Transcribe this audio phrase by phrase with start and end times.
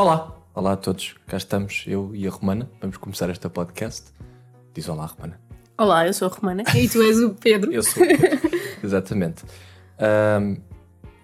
[0.00, 4.06] Olá, olá a todos, cá estamos, eu e a Romana, vamos começar esta podcast.
[4.72, 5.38] Diz olá, Romana.
[5.76, 7.70] Olá, eu sou a Romana e tu és o Pedro.
[7.70, 8.02] Eu sou.
[8.82, 9.44] Exatamente.
[9.98, 10.56] Ahm,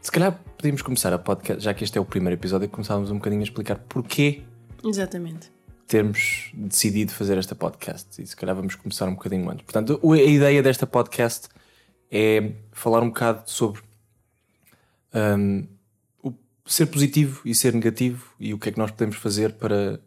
[0.02, 3.14] se calhar podíamos começar a podcast, já que este é o primeiro episódio, começávamos um
[3.14, 4.43] bocadinho a explicar porquê
[4.84, 5.50] Exatamente.
[5.86, 8.20] termos decidido fazer esta podcast.
[8.20, 9.64] E se calhar vamos começar um bocadinho antes.
[9.64, 11.48] Portanto, o- a ideia desta podcast
[12.11, 13.81] é falar um bocado sobre
[15.14, 15.75] o
[16.66, 20.00] ser positivo e ser negativo e o que é que nós podemos fazer para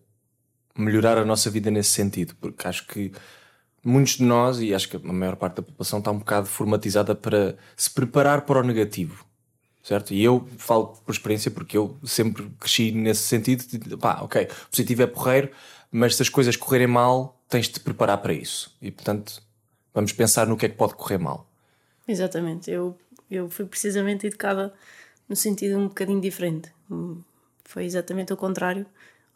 [0.77, 2.35] melhorar a nossa vida nesse sentido.
[2.39, 3.11] Porque acho que
[3.83, 7.15] muitos de nós, e acho que a maior parte da população, está um bocado formatizada
[7.15, 9.25] para se preparar para o negativo.
[9.81, 10.13] Certo?
[10.13, 15.01] E eu falo por experiência porque eu sempre cresci nesse sentido de pá, ok, positivo
[15.01, 15.49] é porreiro,
[15.91, 18.75] mas se as coisas correrem mal, tens de te preparar para isso.
[18.81, 19.41] E portanto,
[19.93, 21.49] vamos pensar no que é que pode correr mal.
[22.07, 22.69] Exatamente.
[22.69, 22.97] Eu,
[23.31, 24.73] eu fui precisamente educada
[25.29, 26.73] no sentido um bocadinho diferente.
[27.63, 28.85] Foi exatamente o contrário.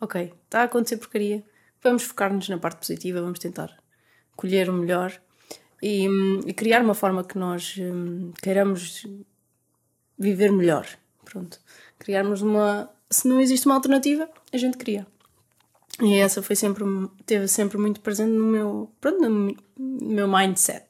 [0.02, 1.44] Ok, está a acontecer porcaria.
[1.82, 3.78] Vamos focar-nos na parte positiva, vamos tentar
[4.36, 5.22] colher o melhor
[5.82, 6.08] e,
[6.48, 9.06] e criar uma forma que nós hum, queiramos
[10.18, 10.88] viver melhor.
[11.24, 11.60] Pronto.
[12.00, 12.90] Criarmos uma.
[13.10, 15.06] Se não existe uma alternativa, a gente cria.
[16.02, 16.84] E essa foi sempre,
[17.26, 20.88] teve sempre muito presente no meu, pronto, no meu mindset.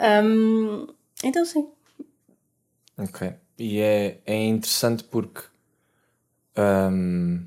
[0.00, 0.86] Hum,
[1.22, 1.68] então, sim.
[2.96, 3.34] Ok.
[3.58, 5.42] E é, é interessante porque
[6.56, 7.46] hum,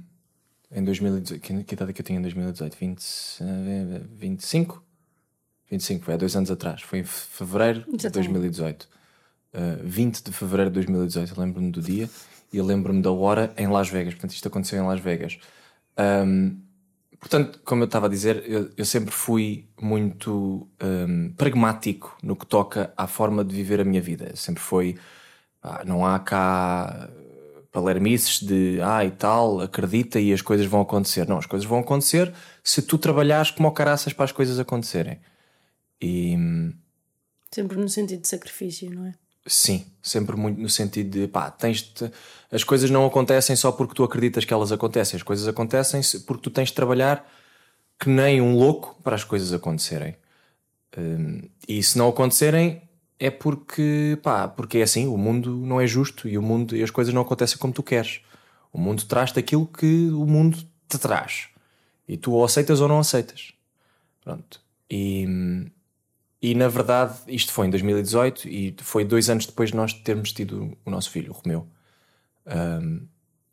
[0.72, 2.78] em 2018, que, que idade é que eu tinha em 2018?
[2.78, 3.04] 20,
[3.42, 4.84] eh, 25?
[5.70, 6.82] 25, foi há dois anos atrás.
[6.82, 8.14] Foi em fevereiro de Exatamente.
[8.14, 8.90] 2018.
[9.54, 12.10] Uh, 20 de fevereiro de 2018, eu lembro-me do dia
[12.52, 14.14] e eu lembro-me da hora em Las Vegas.
[14.14, 15.40] Portanto, isto aconteceu em Las Vegas.
[15.98, 16.60] Um,
[17.20, 22.46] portanto, como eu estava a dizer, eu, eu sempre fui muito um, pragmático no que
[22.46, 24.36] toca à forma de viver a minha vida.
[24.36, 24.98] Sempre foi.
[25.62, 27.10] Pá, não há cá
[27.72, 31.28] palermices de ah e tal, acredita e as coisas vão acontecer.
[31.28, 35.20] Não, as coisas vão acontecer se tu trabalhares como caraças para as coisas acontecerem.
[36.02, 36.36] E.
[37.52, 39.14] Sempre no sentido de sacrifício, não é?
[39.46, 42.12] Sim, sempre muito no sentido de pá, tens de-
[42.52, 46.44] as coisas não acontecem só porque tu acreditas que elas acontecem, as coisas acontecem porque
[46.44, 47.26] tu tens de trabalhar
[48.00, 50.16] que nem um louco para as coisas acontecerem.
[50.98, 52.82] Hum, e se não acontecerem
[53.20, 56.84] é porque pá, porque é assim, o mundo não é justo e o mundo e
[56.84, 58.22] as coisas não acontecem como tu queres.
[58.72, 60.58] O mundo traz-te aquilo que o mundo
[60.88, 61.50] te traz.
[62.08, 63.54] E tu ou aceitas ou não aceitas.
[64.24, 64.62] Pronto.
[64.90, 65.26] E,
[66.42, 70.32] e na verdade, isto foi em 2018 e foi dois anos depois de nós termos
[70.32, 71.68] tido o nosso filho, o Romeu.
[72.46, 73.08] Um,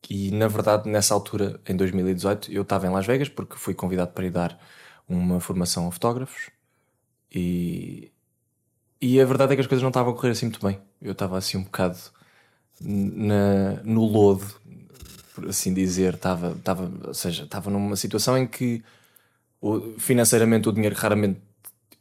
[0.08, 4.12] e na verdade, nessa altura, em 2018, eu estava em Las Vegas porque fui convidado
[4.12, 4.60] para ir dar
[5.08, 6.50] uma formação a fotógrafos
[7.34, 8.12] e,
[9.00, 10.78] e a verdade é que as coisas não estavam a correr assim muito bem.
[11.00, 11.98] Eu estava assim um bocado
[12.80, 14.46] na, no lodo,
[15.34, 16.14] por assim dizer.
[16.14, 18.82] Estava, estava, ou seja, estava numa situação em que
[19.98, 21.40] financeiramente o dinheiro raramente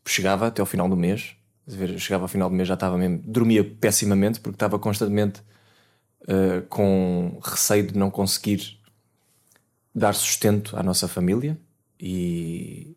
[0.05, 1.35] chegava até ao final do mês.
[1.97, 3.19] Chegava ao final do mês já estava mesmo.
[3.25, 5.41] Dormia pessimamente porque estava constantemente
[6.27, 8.79] eh, com receio de não conseguir
[9.93, 11.57] dar sustento à nossa família
[11.99, 12.95] e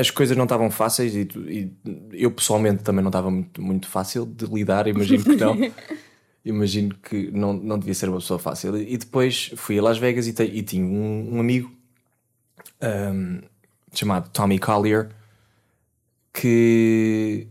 [0.00, 1.72] as coisas não estavam fáceis e, e
[2.12, 5.56] eu pessoalmente também não estava muito, muito fácil de lidar, imagino que não.
[6.44, 8.76] imagino que não, não devia ser uma pessoa fácil.
[8.76, 11.70] E depois fui a Las Vegas e, te- e tinha um, um amigo
[12.82, 13.40] um,
[13.92, 15.10] chamado Tommy Collier
[16.32, 17.46] que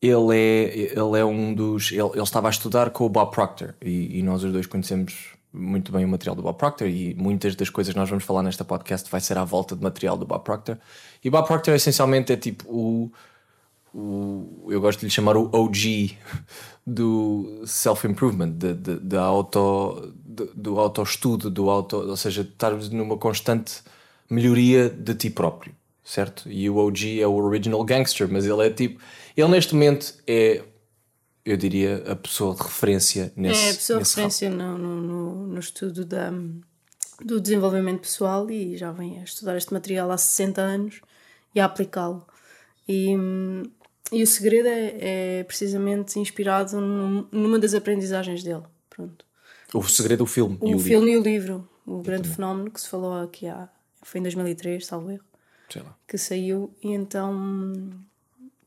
[0.00, 1.92] ele é, ele é um dos.
[1.92, 5.32] Ele, ele estava a estudar com o Bob Proctor e, e nós os dois conhecemos
[5.52, 8.42] muito bem o material do Bob Proctor e muitas das coisas que nós vamos falar
[8.42, 10.78] nesta podcast vai ser à volta de material do Bob Proctor.
[11.24, 13.12] E Bob Proctor essencialmente é tipo o.
[13.94, 16.16] o eu gosto de lhe chamar o OG
[16.86, 23.16] do self-improvement, de, de, de auto, de- do autoestudo, do auto, ou seja, estar numa
[23.16, 23.82] constante
[24.28, 26.50] melhoria de ti próprio, certo?
[26.50, 29.00] E o OG é o original gangster, mas ele é tipo,
[29.36, 30.64] ele neste momento é,
[31.44, 35.46] eu diria, a pessoa de referência nesse é a pessoa de referência no, no, no,
[35.48, 36.32] no estudo da,
[37.24, 41.00] do desenvolvimento pessoal e já vem a estudar este material há 60 anos
[41.54, 42.26] e a aplicá-lo.
[42.88, 43.14] E,
[44.12, 48.62] e o segredo é, é precisamente inspirado num- numa das aprendizagens dele.
[48.90, 49.24] Pronto.
[49.74, 52.80] O segredo do filme O e o filme e o livro, o grande fenómeno que
[52.80, 53.68] se falou aqui há.
[54.02, 55.12] Foi em 2003, salvo erro.
[55.22, 55.26] livro.
[55.72, 55.96] Sei lá.
[56.06, 57.90] que saiu e então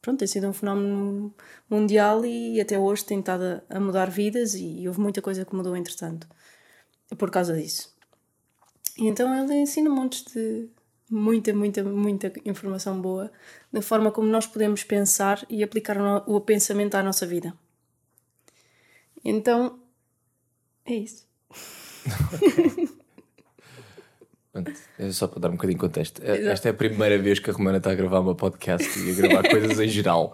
[0.01, 1.31] pronto, tem sido um fenómeno
[1.69, 5.55] mundial e até hoje tem estado a- a mudar vidas e houve muita coisa que
[5.55, 6.27] mudou entretanto
[7.17, 7.93] por causa disso.
[8.97, 10.67] E então ele ensina montes de
[11.09, 13.31] muita, muita, muita informação boa
[13.71, 15.97] da forma como nós podemos pensar e aplicar
[16.27, 17.53] o pensamento à nossa vida.
[19.23, 19.79] Então
[20.85, 21.25] é isso.
[24.97, 26.21] É só para dar um bocadinho de contexto.
[26.23, 29.13] Esta é a primeira vez que a Romana está a gravar uma podcast e a
[29.13, 30.33] gravar coisas em geral.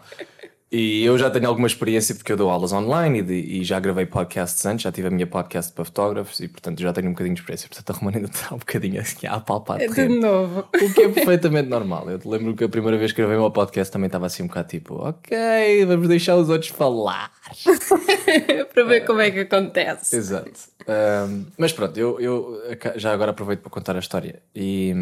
[0.72, 3.78] E eu já tenho alguma experiência porque eu dou aulas online e, de, e, já
[3.78, 7.12] gravei podcasts antes, já tive a minha podcast para fotógrafos e portanto já tenho um
[7.12, 7.68] bocadinho de experiência.
[7.68, 9.82] Portanto a Romana ainda está um bocadinho assim a apalpar.
[9.82, 10.70] É de novo.
[10.74, 12.10] O que é perfeitamente normal.
[12.10, 14.44] Eu te lembro que a primeira vez que gravei o meu podcast também estava assim
[14.44, 17.34] um bocado tipo, ok, vamos deixar os outros falar.
[18.74, 20.16] para ver como é que acontece.
[20.16, 20.52] Exato.
[20.88, 22.64] Um, mas pronto, eu, eu
[22.96, 24.42] já agora aproveito para contar a história.
[24.56, 24.96] E,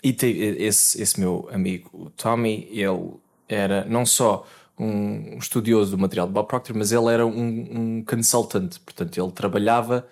[0.00, 3.23] e te, esse, esse meu amigo, o Tommy, ele
[3.54, 4.46] era não só
[4.78, 9.30] um estudioso do material de Bob Proctor, mas ele era um, um consultant, portanto, ele
[9.30, 10.06] trabalhava,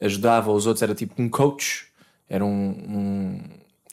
[0.00, 1.86] ajudava os outros, era tipo um coach,
[2.28, 3.40] era um, um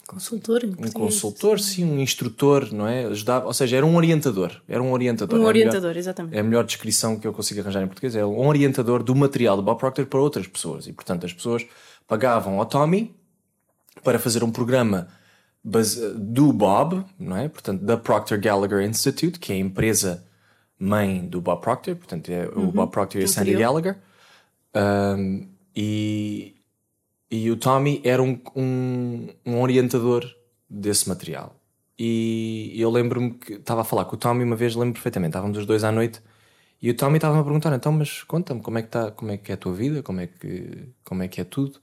[0.07, 3.05] consultor, um consultor, sim, um instrutor, não é?
[3.05, 5.39] Ajudava, ou seja, era um orientador, era um orientador.
[5.39, 6.35] Um é orientador, melhor, exatamente.
[6.35, 9.57] É a melhor descrição que eu consigo arranjar em português, é um orientador do material
[9.57, 11.65] de Bob Proctor para outras pessoas e, portanto, as pessoas
[12.07, 13.15] pagavam ao Tommy
[14.03, 15.07] para fazer um programa
[15.63, 17.47] do Bob, não é?
[17.47, 20.25] Portanto, da Proctor Gallagher Institute, que é a empresa
[20.79, 22.69] mãe do Bob Proctor, portanto, é uhum.
[22.69, 23.97] o Bob Proctor e a Sandy Gallagher.
[24.75, 26.55] Um, e,
[27.29, 30.25] e o Tommy era um, um, um orientador
[30.69, 31.55] desse material.
[31.97, 35.57] E eu lembro-me que estava a falar com o Tommy uma vez, lembro perfeitamente, estávamos
[35.57, 36.21] os dois à noite
[36.81, 39.37] e o Tommy estava-me a perguntar: então, mas conta-me como é que está, como é
[39.37, 41.79] que é a tua vida, como é que, como é, que é tudo.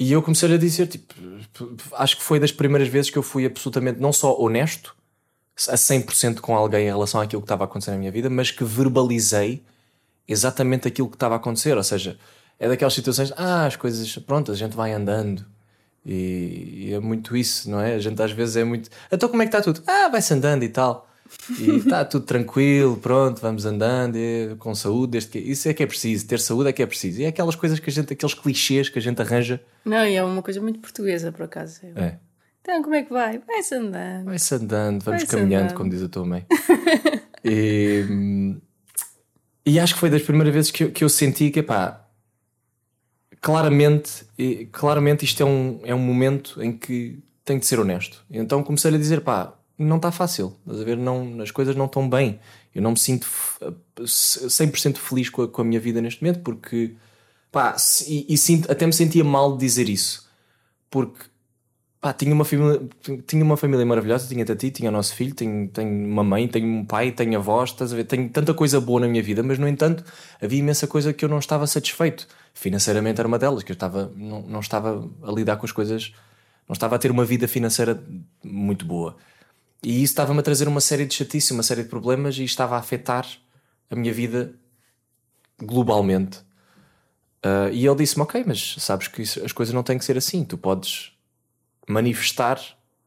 [0.00, 1.14] E eu comecei a dizer, tipo,
[1.92, 4.96] acho que foi das primeiras vezes que eu fui absolutamente não só honesto
[5.68, 8.50] a 100% com alguém em relação àquilo que estava a acontecer na minha vida, mas
[8.50, 9.62] que verbalizei
[10.26, 11.76] exatamente aquilo que estava a acontecer.
[11.76, 12.18] Ou seja,
[12.58, 15.44] é daquelas situações, ah, as coisas, pronto, a gente vai andando.
[16.06, 17.92] E, e é muito isso, não é?
[17.94, 18.88] A gente às vezes é muito.
[19.12, 19.82] Então como é que está tudo?
[19.86, 21.09] Ah, vai-se andando e tal.
[21.58, 25.38] E está tudo tranquilo, pronto, vamos andando, é, com saúde, desde que...
[25.38, 27.20] isso é que é preciso, ter saúde é que é preciso.
[27.20, 29.60] E é aquelas coisas que a gente, aqueles clichês que a gente arranja.
[29.84, 31.80] Não, e é uma coisa muito portuguesa, por acaso.
[31.96, 32.16] É.
[32.60, 33.38] Então, como é que vai?
[33.38, 34.24] Vai-se andando.
[34.26, 35.76] Vai-se andando, vamos caminhando, andando.
[35.76, 36.46] como diz a tua mãe.
[37.44, 38.56] e,
[39.64, 42.06] e acho que foi das primeiras vezes que eu, que eu senti que, pá,
[43.40, 44.26] claramente,
[44.70, 48.22] claramente isto é um, é um momento em que tenho de ser honesto.
[48.30, 49.54] Então comecei a dizer, pá,
[49.84, 50.56] não está fácil.
[50.60, 50.96] Estás a ver?
[50.96, 52.38] Não, as coisas não estão bem.
[52.74, 53.26] Eu não me sinto
[54.00, 56.94] 100% feliz com a, com a minha vida neste momento porque,
[57.50, 57.74] pá,
[58.06, 60.28] e, e sinto, até me sentia mal de dizer isso.
[60.90, 61.24] Porque,
[62.00, 62.80] pá, tinha uma família,
[63.26, 66.46] tinha uma família maravilhosa, tinha a ti, tinha o nosso filho, tenho, tenho uma mãe,
[66.46, 68.04] tenho um pai, tenho avós, estás a ver?
[68.04, 70.04] Tenho tanta coisa boa na minha vida, mas no entanto
[70.40, 72.28] havia imensa coisa que eu não estava satisfeito.
[72.54, 76.12] Financeiramente era uma delas, que eu estava, não, não estava a lidar com as coisas,
[76.68, 78.02] não estava a ter uma vida financeira
[78.44, 79.16] muito boa.
[79.82, 82.76] E isso estava-me a trazer uma série de chatice, uma série de problemas e estava
[82.76, 83.26] a afetar
[83.90, 84.54] a minha vida
[85.58, 86.38] globalmente.
[87.44, 90.16] Uh, e ele disse-me: Ok, mas sabes que isso, as coisas não têm que ser
[90.16, 90.44] assim.
[90.44, 91.12] Tu podes
[91.88, 92.60] manifestar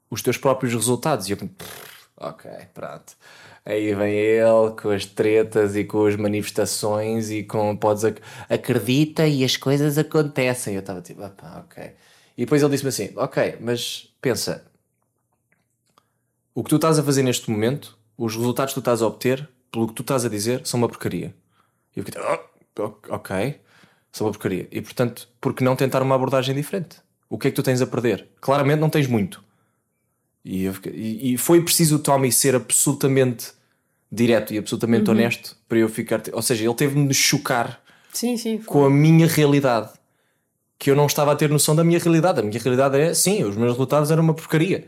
[0.10, 1.30] os teus próprios resultados.
[1.30, 1.38] E eu,
[2.18, 3.14] ok, pronto.
[3.66, 9.26] Aí vem ele com as tretas e com as manifestações e com podes ac acredita
[9.28, 10.74] e as coisas acontecem.
[10.74, 11.92] Eu estava tipo, ok.
[12.38, 14.66] E depois ele disse-me assim: Ok, mas pensa,
[16.54, 19.48] o que tu estás a fazer neste momento, os resultados que tu estás a obter,
[19.72, 21.34] pelo que tu estás a dizer, são uma porcaria.
[21.96, 23.60] E eu fiquei, oh, ok,
[24.12, 24.68] são uma porcaria.
[24.72, 26.98] E portanto, por que não tentar uma abordagem diferente?
[27.30, 28.28] O que é que tu tens a perder?
[28.40, 29.44] Claramente não tens muito.
[30.46, 33.52] E, fiquei, e, e foi preciso o Tommy ser absolutamente
[34.12, 35.16] direto e absolutamente uhum.
[35.16, 36.22] honesto para eu ficar.
[36.32, 37.82] Ou seja, ele teve-me de chocar
[38.12, 39.90] sim, sim, com a minha realidade.
[40.78, 42.40] Que eu não estava a ter noção da minha realidade.
[42.40, 44.88] A minha realidade é, sim, os meus resultados eram uma porcaria.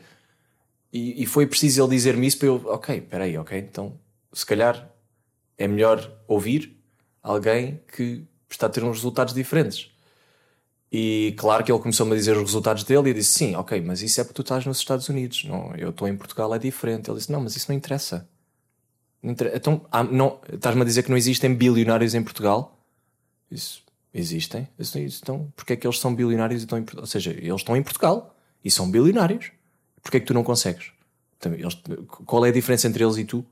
[0.95, 3.99] E, e foi preciso ele dizer-me isso para eu, ok, peraí, ok, então
[4.31, 4.89] se calhar
[5.57, 6.81] é melhor ouvir
[7.21, 9.91] alguém que está a ter uns resultados diferentes.
[10.89, 13.81] E claro que ele começou-me a dizer os resultados dele e eu disse: Sim, ok,
[13.81, 15.43] mas isso é porque tu estás nos Estados Unidos.
[15.43, 17.09] Não, eu estou em Portugal, é diferente.
[17.09, 18.29] Ele disse: Não, mas isso não interessa.
[19.21, 19.57] Não interessa.
[19.57, 22.79] Então, ah, não, estás-me a dizer que não existem bilionários em Portugal?
[23.51, 23.83] Isso,
[24.13, 24.65] existem.
[25.21, 27.03] Então, porque é que eles são bilionários e estão em Portugal?
[27.03, 28.33] Ou seja, eles estão em Portugal
[28.63, 29.51] e são bilionários.
[30.05, 30.91] Porquê é que tu não consegues?
[31.43, 31.81] Eles,
[32.27, 33.43] qual é a diferença entre eles e tu?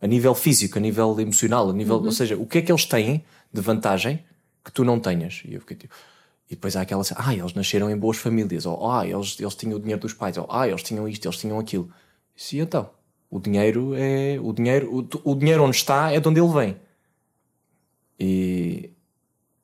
[0.00, 2.06] A nível físico, a nível emocional, a nível, uhum.
[2.06, 4.24] ou seja, o que é que eles têm de vantagem
[4.64, 5.42] que tu não tenhas?
[5.44, 5.94] E eu fiquei tipo,
[6.50, 9.76] e depois há aquela ah, eles nasceram em boas famílias, ou ah, eles, eles tinham
[9.76, 11.88] o dinheiro dos pais, ou ah, eles tinham isto, eles tinham aquilo.
[12.52, 12.90] E então,
[13.30, 16.76] o dinheiro é o dinheiro, o, o dinheiro onde está é de onde ele vem.
[18.18, 18.90] E,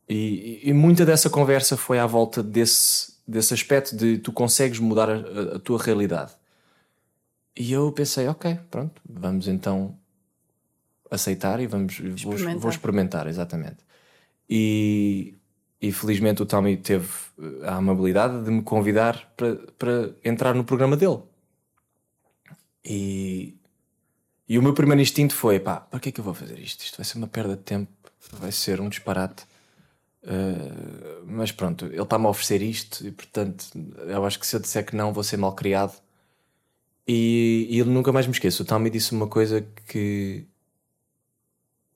[0.08, 5.08] e, e, muita dessa conversa foi à volta desse, desse aspecto de tu consegues mudar
[5.08, 6.32] a, a, tua realidade.
[7.56, 9.96] E eu pensei, ok, pronto, vamos então
[11.10, 12.52] aceitar e vamos experimentar.
[12.52, 13.78] Vou, vou experimentar, exatamente.
[14.48, 15.34] E,
[15.80, 17.08] e felizmente o Tommy teve
[17.38, 21.20] eh, a amabilidade de me convidar para, para entrar no programa dele.
[22.84, 23.56] E,
[24.48, 26.82] e o meu primeiro instinto foi: pá, para que é que eu vou fazer isto?
[26.82, 27.92] Isto vai ser uma perda de tempo,
[28.32, 29.44] vai ser um disparate.
[30.22, 33.66] Uh, mas pronto, ele está-me a oferecer isto e portanto
[34.06, 36.00] eu acho que se eu disser que não vou ser mal criado.
[37.08, 38.62] E, e ele nunca mais me esqueço.
[38.62, 40.46] O Tommy disse uma coisa que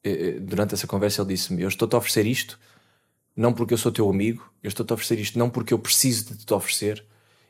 [0.02, 2.59] eh, durante essa conversa ele disse-me: Eu estou-te a oferecer isto
[3.37, 6.35] não porque eu sou teu amigo, eu estou-te a oferecer isto não porque eu preciso
[6.35, 7.04] de te oferecer,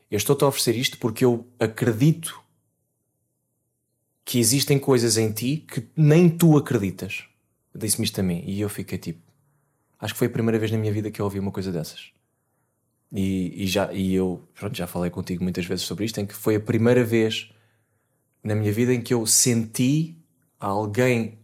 [0.09, 2.41] eu estou-te a oferecer isto porque eu acredito
[4.23, 7.25] que existem coisas em ti que nem tu acreditas.
[7.73, 9.21] Disse-me isto também e eu fiquei tipo,
[9.99, 12.11] acho que foi a primeira vez na minha vida que eu ouvi uma coisa dessas.
[13.11, 16.33] E, e já, e eu pronto, já falei contigo muitas vezes sobre isto, em que
[16.33, 17.51] foi a primeira vez
[18.43, 20.17] na minha vida em que eu senti
[20.59, 21.37] alguém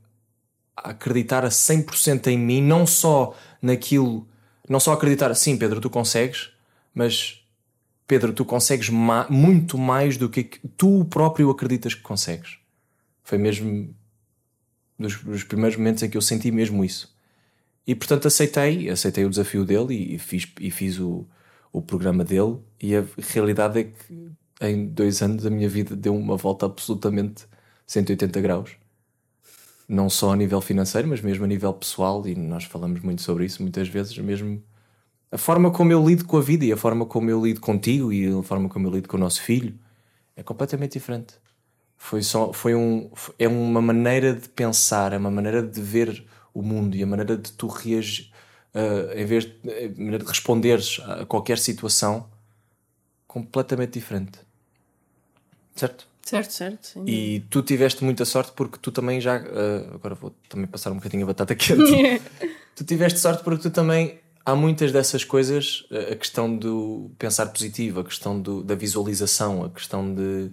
[0.76, 4.28] acreditar a 100% em mim, não só naquilo
[4.72, 6.50] não só acreditar, sim, Pedro, tu consegues,
[6.94, 7.44] mas
[8.08, 10.44] Pedro, tu consegues ma muito mais do que
[10.78, 12.58] tu próprio acreditas que consegues.
[13.24, 13.94] Foi mesmo
[14.98, 17.14] dos, dos, primeiros momentos em que eu senti mesmo isso.
[17.86, 21.28] E portanto aceitei, aceitei o desafio dele e, e fiz, e fiz o,
[21.72, 22.58] o programa dele.
[22.82, 27.46] E a realidade é que em dois anos a minha vida deu uma volta absolutamente
[27.88, 28.82] 180 graus
[29.92, 33.46] não só a nível financeiro, mas mesmo a nível pessoal, e nós falamos muito sobre
[33.46, 34.64] isso muitas vezes, mesmo
[35.30, 38.12] a forma como eu lido com a vida e a forma como eu lido contigo
[38.12, 39.78] e a forma como eu lido com o nosso filho
[40.36, 41.34] é completamente diferente.
[41.98, 46.62] Foi só, foi um, é uma maneira de pensar, é uma maneira de ver o
[46.62, 48.32] mundo e a maneira de tu reagir,
[48.74, 52.30] uh, em vez de, a maneira de responderes a qualquer situação
[53.28, 54.40] completamente diferente.
[55.76, 56.12] Certo?
[56.22, 56.88] Certo, certo.
[56.88, 57.04] Sim.
[57.06, 59.38] E tu tiveste muita sorte porque tu também já.
[59.38, 62.22] Uh, agora vou também passar um bocadinho a batata quente.
[62.76, 64.20] tu tiveste sorte porque tu também.
[64.44, 69.70] Há muitas dessas coisas, a questão do pensar positivo, a questão do, da visualização, a
[69.70, 70.52] questão de,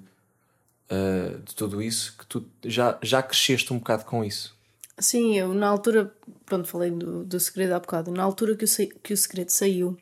[0.91, 4.58] uh, de tudo isso, que tu já, já cresceste um bocado com isso.
[4.99, 6.13] Sim, eu na altura,
[6.45, 9.97] pronto, falei do, do segredo há bocado, na altura que, eu, que o segredo saiu,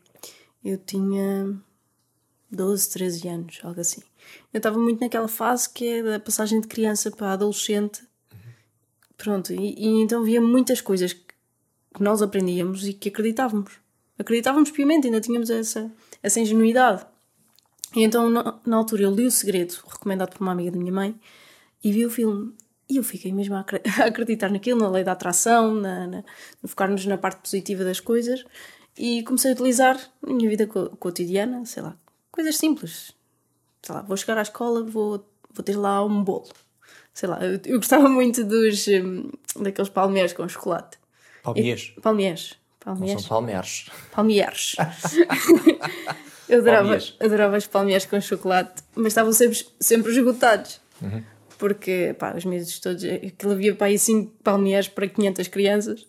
[0.64, 1.54] eu tinha
[2.50, 4.02] 12, 13 anos, algo assim.
[4.52, 8.02] Eu estava muito naquela fase que é da passagem de criança para adolescente.
[9.16, 13.72] Pronto, e, e, então via muitas coisas que nós aprendíamos e que acreditávamos.
[14.18, 15.90] Acreditávamos piamente, ainda tínhamos essa,
[16.22, 17.06] essa ingenuidade.
[17.94, 20.92] E então, na, na altura, eu li O Segredo, recomendado por uma amiga da minha
[20.92, 21.18] mãe,
[21.82, 22.54] e vi o filme.
[22.88, 23.64] E eu fiquei mesmo a
[24.04, 26.24] acreditar naquilo, na lei da atração, na, na,
[26.62, 28.44] no focar-nos na parte positiva das coisas.
[28.96, 31.96] E comecei a utilizar na minha vida cotidiana, sei lá,
[32.30, 33.16] coisas simples
[33.86, 36.48] sei lá, vou chegar à escola, vou, vou ter lá um bolo.
[37.14, 39.30] Sei lá, eu, eu gostava muito dos um,
[39.62, 40.98] daqueles palmeiras com chocolate.
[41.42, 41.94] Palmiers?
[42.02, 42.54] Palmiers.
[42.80, 43.12] Palmiers.
[43.12, 43.86] Não são palmeiras.
[44.10, 44.76] Palmiers.
[46.48, 50.80] eu adorava, adorava os palmiers com chocolate, mas estavam sempre, sempre esgotados.
[51.00, 51.22] Uhum.
[51.58, 56.06] Porque, pá, os meses todos, aquilo havia para aí 5 palmiers para 500 crianças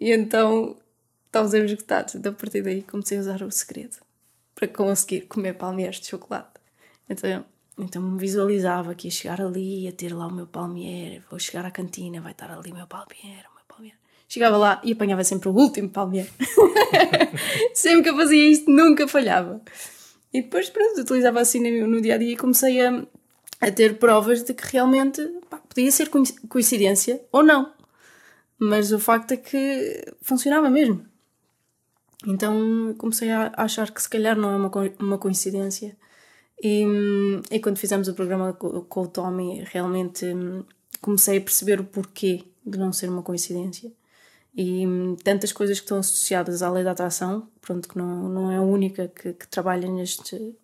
[0.00, 0.76] e então
[1.48, 2.14] sempre esgotados.
[2.14, 3.96] Então, a partir daí, comecei a usar o segredo
[4.54, 6.58] para conseguir comer palmiers de chocolate.
[7.08, 7.44] Então,
[7.78, 11.64] então me visualizava que ia chegar ali, ia ter lá o meu palmier, vou chegar
[11.64, 13.94] à cantina, vai estar ali o meu palmier, o meu palmier.
[14.28, 16.28] Chegava lá e apanhava sempre o último palmier.
[17.72, 19.62] sempre que eu fazia isto, nunca falhava.
[20.32, 23.06] E depois, pronto, utilizava assim no, no dia a dia e comecei a,
[23.60, 26.10] a ter provas de que realmente pá, podia ser
[26.48, 27.72] coincidência ou não.
[28.58, 31.04] Mas o facto é que funcionava mesmo.
[32.26, 35.96] Então comecei a achar que se calhar não é uma, uma coincidência
[36.62, 36.84] e,
[37.50, 40.64] e quando fizemos o programa com, com o Tommy, realmente hum,
[41.00, 43.92] comecei a perceber o porquê de não ser uma coincidência.
[44.54, 48.50] E hum, tantas coisas que estão associadas à lei da atração, pronto, que não, não
[48.50, 50.56] é a única que, que trabalha neste,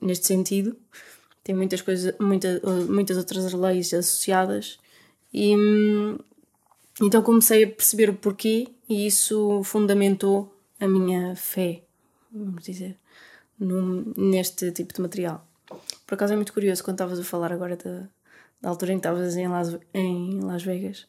[0.00, 0.76] neste sentido.
[1.42, 4.78] Tem muitas coisas, muita, muitas outras leis associadas.
[5.32, 5.54] E
[7.00, 11.82] então comecei a perceber o porquê e isso fundamentou a minha fé,
[12.32, 12.96] vamos dizer
[13.60, 15.46] no, neste tipo de material.
[16.06, 18.08] Por acaso é muito curioso quando estavas a falar agora da,
[18.60, 21.06] da altura em que estavas em Las, em Las Vegas,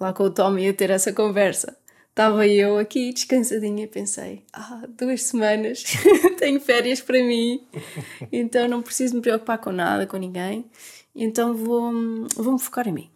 [0.00, 1.76] lá com o Tommy a ter essa conversa.
[2.12, 5.82] Estava eu aqui descansadinha e pensei: ah, duas semanas,
[6.38, 7.66] tenho férias para mim,
[8.30, 10.66] então não preciso me preocupar com nada, com ninguém,
[11.14, 11.90] então vou,
[12.36, 13.10] vou me focar em mim.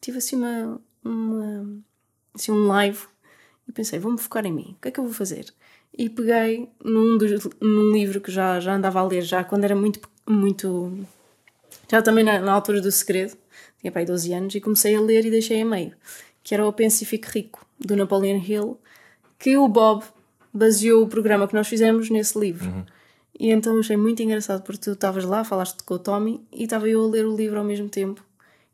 [0.00, 1.82] Tive assim uma, uma
[2.34, 3.00] assim um live
[3.68, 5.52] e pensei: vou me focar em mim, o que é que eu vou fazer?
[5.98, 9.74] e peguei num, dos, num livro que já, já andava a ler, já quando era
[9.74, 10.00] muito.
[10.26, 10.96] muito
[11.90, 13.36] já também na, na altura do segredo,
[13.80, 15.92] tinha pai 12 anos, e comecei a ler e deixei a meio,
[16.42, 18.78] que era O Pense e Fique Rico, do Napoleon Hill,
[19.38, 20.04] que o Bob
[20.52, 22.68] baseou o programa que nós fizemos nesse livro.
[23.38, 26.88] E então achei muito engraçado porque tu estavas lá, falaste com o Tommy e estava
[26.88, 28.24] eu a ler o livro ao mesmo tempo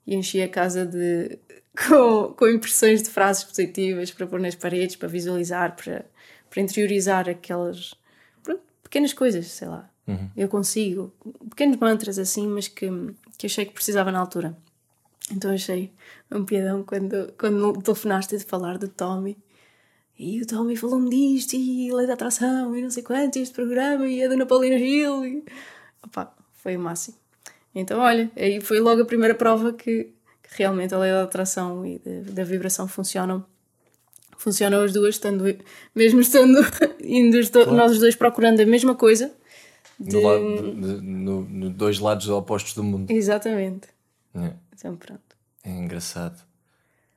[0.07, 1.39] e enchi a casa de
[1.89, 6.07] com, com impressões de frases positivas para pôr nas paredes, para visualizar, para,
[6.49, 7.95] para interiorizar aquelas
[8.43, 9.91] pronto, pequenas coisas, sei lá.
[10.37, 11.13] Eu consigo,
[11.49, 12.87] pequenos mantras assim, mas que,
[13.39, 14.57] que achei que precisava na altura.
[15.33, 15.93] Então achei
[16.31, 19.37] um piadão quando, quando telefonaste de falar do Tommy.
[20.19, 23.55] E o Tommy falou-me disto, e lei da atração, e não sei quanto, e este
[23.55, 25.25] programa, e a Dona Paulina Gil.
[25.27, 25.45] E...
[26.05, 27.17] Opa, foi o máximo.
[27.75, 30.13] Então, olha, aí foi logo a primeira prova que,
[30.43, 33.45] que realmente a lei da atração e da, da vibração funcionam.
[34.37, 35.45] Funcionam as duas, estando,
[35.95, 36.59] mesmo estando
[37.03, 39.33] indo do- nós os dois procurando a mesma coisa.
[39.99, 43.11] No lado- de- no- no dois lados opostos do mundo.
[43.11, 43.89] Exatamente.
[44.37, 44.53] É.
[44.75, 45.37] Então, pronto.
[45.63, 46.43] É engraçado.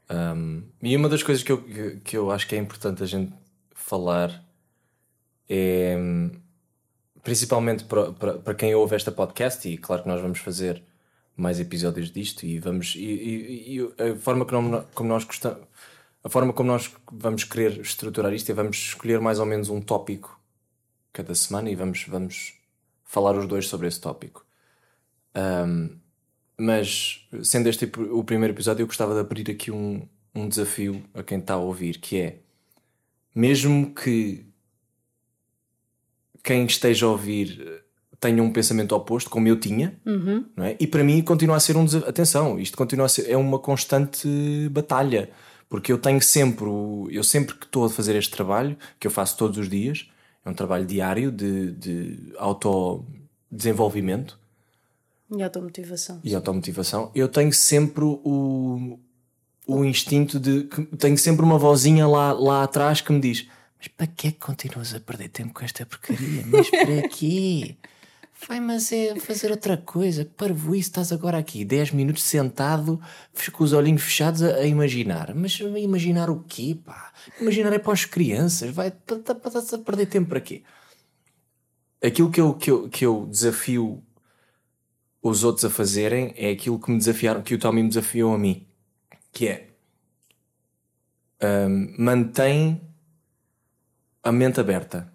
[0.09, 1.63] Um, e uma das coisas que eu,
[2.03, 3.33] que, eu acho que é importante a gente
[3.73, 4.43] falar
[5.49, 6.31] é hum,
[7.23, 10.81] principalmente para, para, para quem ouve esta podcast, e claro que nós vamos fazer
[11.35, 15.59] mais episódios disto e vamos e, e- e a forma como, como nós gostamos
[16.23, 19.79] a forma como nós vamos querer estruturar isto é vamos escolher mais ou menos um
[19.79, 20.39] tópico
[21.13, 22.55] cada semana e vamos, vamos
[23.03, 24.45] falar os dois sobre esse tópico.
[25.35, 25.97] Um,
[26.59, 30.01] mas, sendo este o primeiro episódio, eu gostava de abrir aqui um,
[30.33, 32.37] um desafio a quem está a ouvir, que é
[33.33, 34.43] mesmo que
[36.43, 37.81] quem esteja a ouvir eh,
[38.19, 39.99] tenha um pensamento oposto, como eu tinha,
[40.55, 40.75] não é?
[40.79, 42.09] e para mim continua a ser um desafio.
[42.09, 44.27] Atenção, isto continua a ser é uma constante
[44.71, 45.29] batalha,
[45.69, 46.65] porque eu tenho sempre,
[47.11, 50.09] eu sempre que estou a fazer este trabalho, que eu faço todos os dias,
[50.43, 54.39] é um trabalho diário de, de autodesenvolvimento
[55.29, 56.21] E automotivação.
[56.23, 58.97] e automotivação, eu tenho sempre o,
[59.67, 60.63] o instinto de.
[60.63, 63.45] que- Tenho sempre uma vozinha lá, lá atrás que me diz:
[63.77, 66.43] Mas para que é que continuas a perder tempo com esta porcaria?
[66.47, 67.75] Mas para quê?
[68.47, 70.23] Vai, mas é fazer outra coisa.
[70.23, 73.01] Que parvoíce, estás agora aqui 10 minutos sentado,
[73.51, 75.33] com os olhinhos fechados a, a imaginar.
[75.35, 77.11] Mas imaginar o quê, pá?
[77.41, 78.69] Imaginar é para as crianças.
[78.71, 80.61] Vai, estás a perder tempo para quê?
[82.01, 84.03] Aquilo que eu, que eu, que eu desafio
[85.29, 88.37] os outros a fazerem é aquilo que me desafiaram, que o Tommy me desafiou a
[88.37, 88.65] mim,
[89.31, 89.69] que é
[91.43, 92.81] hum, mantém
[94.23, 95.11] a mente aberta.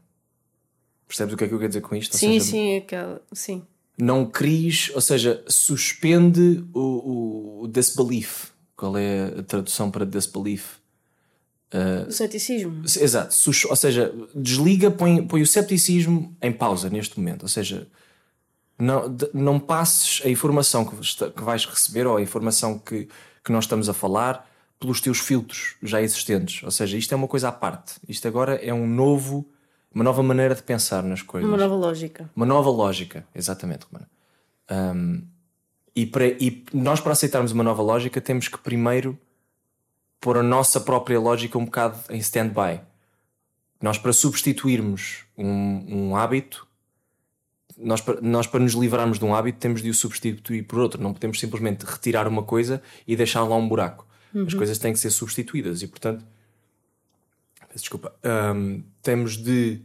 [1.07, 2.17] Percebes o que é que eu quero dizer com isto?
[2.17, 3.63] Sim, seja, sim, aquela, sim.
[3.99, 8.51] Não cries, ou seja, suspende o, o, disbelief.
[8.75, 10.81] Qual é a tradução para disbelief?
[12.07, 12.83] O ceticismo.
[12.85, 13.35] Exato,
[13.69, 17.43] ou seja, desliga, põe, põe o cepticismo em pausa neste momento.
[17.43, 17.87] Ou seja,
[18.79, 20.97] não, de- não passes a informação que,
[21.31, 23.09] que vais receber ou a informação que,
[23.45, 24.49] que nós estamos a falar
[24.81, 26.63] pelos teus filtros já existentes.
[26.65, 27.95] Ou seja, isto é uma coisa à parte.
[28.09, 29.47] Isto agora é um novo,
[29.95, 31.49] uma nova maneira de pensar nas coisas.
[31.49, 32.29] Uma nova lógica.
[32.35, 34.11] Uma nova lógica, exatamente, Romana.
[34.71, 35.23] Um,
[35.95, 39.17] e, para, e nós, para aceitarmos uma nova lógica, temos que primeiro
[40.21, 42.81] pôr a nossa própria lógica um bocado em stand-by.
[43.81, 46.67] Nós, para substituirmos um, um hábito,
[47.83, 51.03] nós para, nós, para nos livrarmos de um hábito, temos de o substituir por outro.
[51.03, 54.07] Não podemos simplesmente retirar uma coisa e deixar lá um buraco.
[54.47, 56.25] As coisas têm que ser substituídas e, portanto,
[57.75, 58.15] desculpa,
[58.55, 59.81] hum, temos de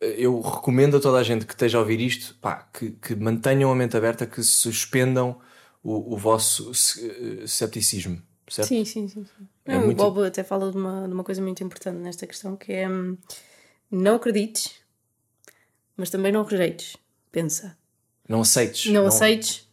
[0.00, 3.70] eu recomendo a toda a gente que esteja a ouvir isto pá, que, que mantenham
[3.70, 5.38] a mente aberta, que suspendam
[5.82, 8.20] o, o vosso ce- cepticismo.
[8.48, 8.68] Certo?
[8.68, 9.24] Sim, sim, sim.
[9.24, 9.48] sim.
[9.64, 12.26] É Não, muito- O Bob até fala de uma, de uma coisa muito importante nesta
[12.26, 13.16] questão que é hum,
[13.90, 14.72] não acredites,
[16.02, 16.96] mas também não rejeites.
[17.30, 17.78] Pensa.
[18.28, 18.90] Não aceites.
[18.90, 19.68] Não, aceites,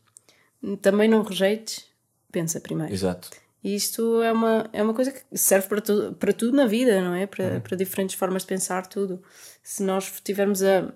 [0.80, 1.88] também não rejeites,
[2.32, 2.94] pensa primeiro.
[2.94, 3.32] Exato.
[3.64, 7.02] E isto é uma, é uma coisa que serve para, tu, para tudo na vida,
[7.02, 7.26] não é?
[7.26, 7.62] Para, Uhum.
[7.62, 9.24] para diferentes formas de pensar tudo.
[9.64, 10.94] Se nós tivermos a,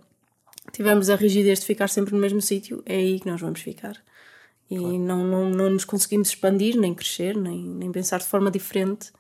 [0.72, 3.96] tivermos a rigidez de ficar sempre no mesmo sítio, é aí que nós vamos ficar.
[4.70, 9.12] E não, não, não nos conseguimos expandir, nem crescer, nem, nem pensar de forma diferente.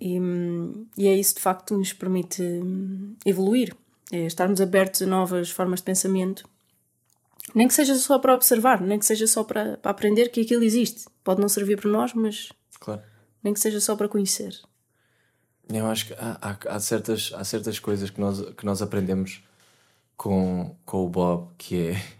[0.00, 3.74] E, hum, e é isso de facto que nos permite hum, evoluir.
[4.12, 6.48] É estarmos abertos a novas formas de pensamento
[7.54, 10.62] nem que seja só para observar, nem que seja só para, para aprender que aquilo
[10.64, 11.06] existe.
[11.24, 13.00] Pode não servir para nós, mas Claro.
[13.42, 14.52] nem que seja só para conhecer.
[15.68, 19.42] Eu acho que há, há, há certas, há certas coisas que nós, que nós aprendemos
[20.16, 22.02] com, com o Bob que é.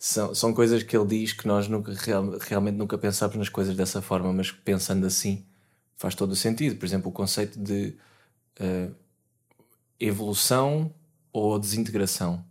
[0.00, 3.74] São, são coisas que ele diz que nós nunca, real- realmente nunca pensámos nas coisas
[3.74, 5.44] dessa forma, mas pensando assim
[5.98, 6.76] faz todo o sentido.
[6.76, 7.94] Por exemplo, o conceito de
[8.58, 8.88] eh,
[10.00, 10.90] evolução
[11.32, 12.42] ou desintegração.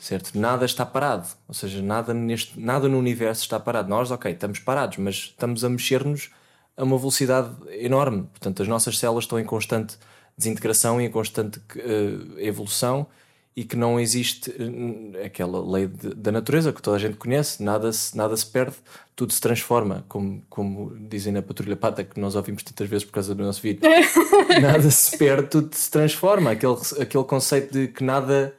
[0.00, 0.36] Certo?
[0.36, 1.28] Nada está parado.
[1.46, 3.88] Ou seja, nada, neste, nada no universo está parado.
[3.88, 6.30] Nós, ok, estamos parados, mas estamos a mexer-nos
[6.76, 8.24] a uma velocidade enorme.
[8.24, 9.96] Portanto, as nossas células estão em constante
[10.36, 13.06] desintegração e em constante uh, evolução
[13.54, 17.62] e que não existe uh, aquela lei de, da natureza que toda a gente conhece,
[17.62, 18.76] nada se, nada se perde,
[19.14, 23.12] tudo se transforma, como, como dizem na Patrulha Pata, que nós ouvimos tantas vezes por
[23.12, 23.82] causa do nosso vídeo.
[24.60, 26.52] nada se perde, tudo se transforma.
[26.52, 28.54] Aquele, aquele conceito de que nada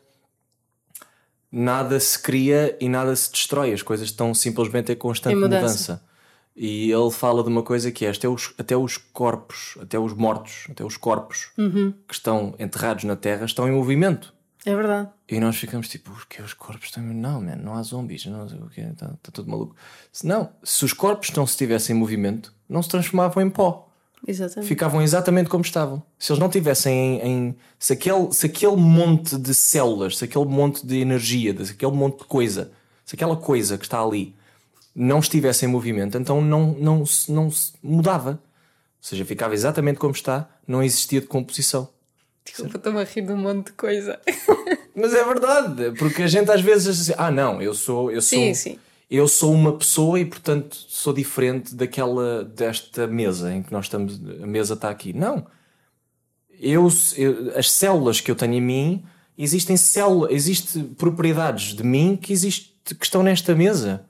[1.52, 5.62] nada se cria e nada se destrói, as coisas estão simplesmente em constante mudança.
[5.62, 6.04] mudança.
[6.56, 10.14] E ele fala de uma coisa que é até os, até os corpos, até os
[10.14, 11.94] mortos, até os corpos uhum.
[12.08, 14.34] que estão enterrados na terra estão em movimento.
[14.66, 15.10] É verdade.
[15.28, 17.04] E nós ficamos tipo, porque os corpos estão.
[17.04, 19.76] Não, man, não há zombies, não sei o quê, está, está tudo maluco.
[20.12, 23.90] Se, não, se os corpos não se tivessem em movimento, não se transformavam em pó.
[24.26, 24.70] Exatamente.
[24.70, 26.02] Ficavam exatamente como estavam.
[26.18, 27.28] Se eles não tivessem em.
[27.28, 31.92] em se, aquele, se aquele monte de células, se aquele monte de energia, se aquele
[31.92, 32.72] monte de coisa,
[33.06, 34.34] se aquela coisa que está ali
[34.96, 38.32] não estivesse em movimento, então não, não, não se mudava.
[38.32, 38.40] Ou
[39.02, 41.90] seja, ficava exatamente como está, não existia decomposição.
[42.46, 44.20] Desculpa, estou-me a rir de um monte de coisa.
[44.96, 48.22] Mas é verdade, porque a gente às vezes diz assim, ah não, eu sou, eu
[48.22, 48.80] sou, sim, sim.
[49.10, 54.22] eu sou uma pessoa e portanto sou diferente daquela desta mesa em que nós estamos,
[54.42, 55.14] a mesa está aqui.
[55.14, 55.48] Não.
[56.60, 59.06] Eu, eu as células que eu tenho em mim,
[59.38, 64.06] existem células, existem propriedades de mim que, existe, que estão nesta mesa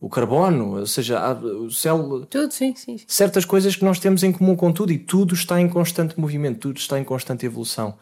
[0.00, 2.26] o carbono, ou seja, o céu.
[2.26, 2.96] Tudo, sim, sim.
[3.06, 6.60] Certas coisas que nós temos em comum com tudo e tudo está em constante movimento,
[6.60, 7.96] tudo está em constante evolução.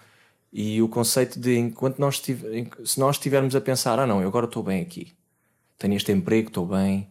[0.52, 4.46] E o conceito de enquanto nós se nós estivermos a pensar, ah não, eu agora
[4.46, 5.12] estou bem aqui,
[5.78, 7.08] tenho este emprego, estou bem.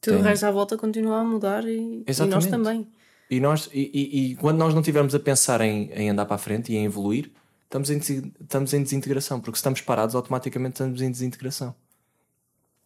[0.00, 0.24] Tudo tenho...
[0.24, 2.86] o resto à volta continua a mudar e, e nós também.
[3.30, 6.34] E, nós, e, e, e, quando nós não estivermos a pensar em, em andar para
[6.34, 7.30] a frente e em evoluir,
[7.64, 11.74] estamos em, estamos em desintegração, porque se estamos parados, automaticamente estamos em desintegração.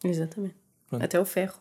[0.05, 0.66] Exatamente.
[0.89, 1.03] Pronto.
[1.03, 1.59] Até o ferro.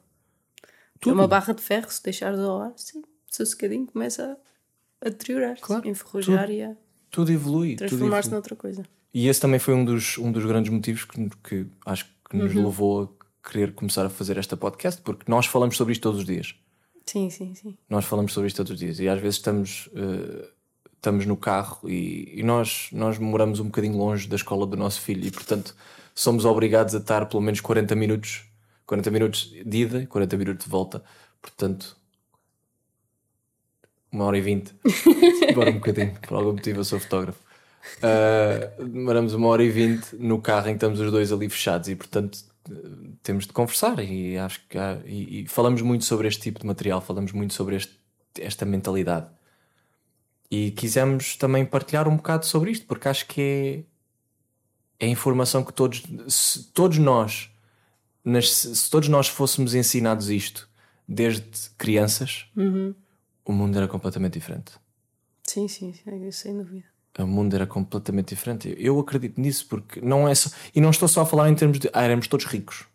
[0.99, 1.11] Tudo.
[1.11, 4.38] É uma barra de ferro, se deixares ao ar, sim, sossegadinho, começa
[5.01, 5.88] a deteriorar-se, claro.
[5.88, 6.75] enferrujar e a
[7.15, 7.77] tudo evolui.
[7.77, 8.83] Transformar-se noutra coisa.
[9.13, 12.53] E esse também foi um dos, um dos grandes motivos que, que acho que nos
[12.53, 12.65] uhum.
[12.65, 16.25] levou a querer começar a fazer esta podcast, porque nós falamos sobre isto todos os
[16.25, 16.55] dias.
[17.05, 17.77] Sim, sim, sim.
[17.89, 20.45] Nós falamos sobre isto todos os dias e às vezes estamos, uh,
[20.93, 24.99] estamos no carro e, e, nós, nós moramos um bocadinho longe da escola do nosso
[24.99, 25.73] filho e, portanto,
[26.13, 28.43] somos obrigados a estar pelo menos 40 minutos
[28.85, 31.03] 40 minutos de ida e 40 minutos de volta.
[31.41, 31.97] Portanto,
[34.11, 34.73] uma hora e vinte.
[35.47, 37.39] Demora um bocadinho, por algum motivo eu sou fotógrafo.
[37.97, 41.87] Uh, demoramos uma hora e vinte no carro em que estamos os dois ali fechados
[41.87, 42.39] e, portanto,
[43.21, 43.99] temos de conversar.
[43.99, 47.53] E acho que há, e, e falamos muito sobre este tipo de material, falamos muito
[47.53, 47.95] sobre este,
[48.39, 49.27] esta mentalidade.
[50.49, 53.85] E quisemos também partilhar um bocado sobre isto, porque acho que
[54.99, 56.03] é, é informação que todos,
[56.73, 57.51] todos nós
[58.25, 60.67] nas, se todos nós fôssemos ensinados isto
[61.07, 62.93] desde crianças, uhum.
[63.45, 64.73] o mundo era completamente diferente.
[65.43, 66.85] Sim, sim, sim, sem dúvida.
[67.19, 68.75] O mundo era completamente diferente.
[68.77, 70.49] Eu acredito nisso porque não é só.
[70.73, 71.89] E não estou só a falar em termos de.
[71.93, 72.85] Ah, éramos todos ricos.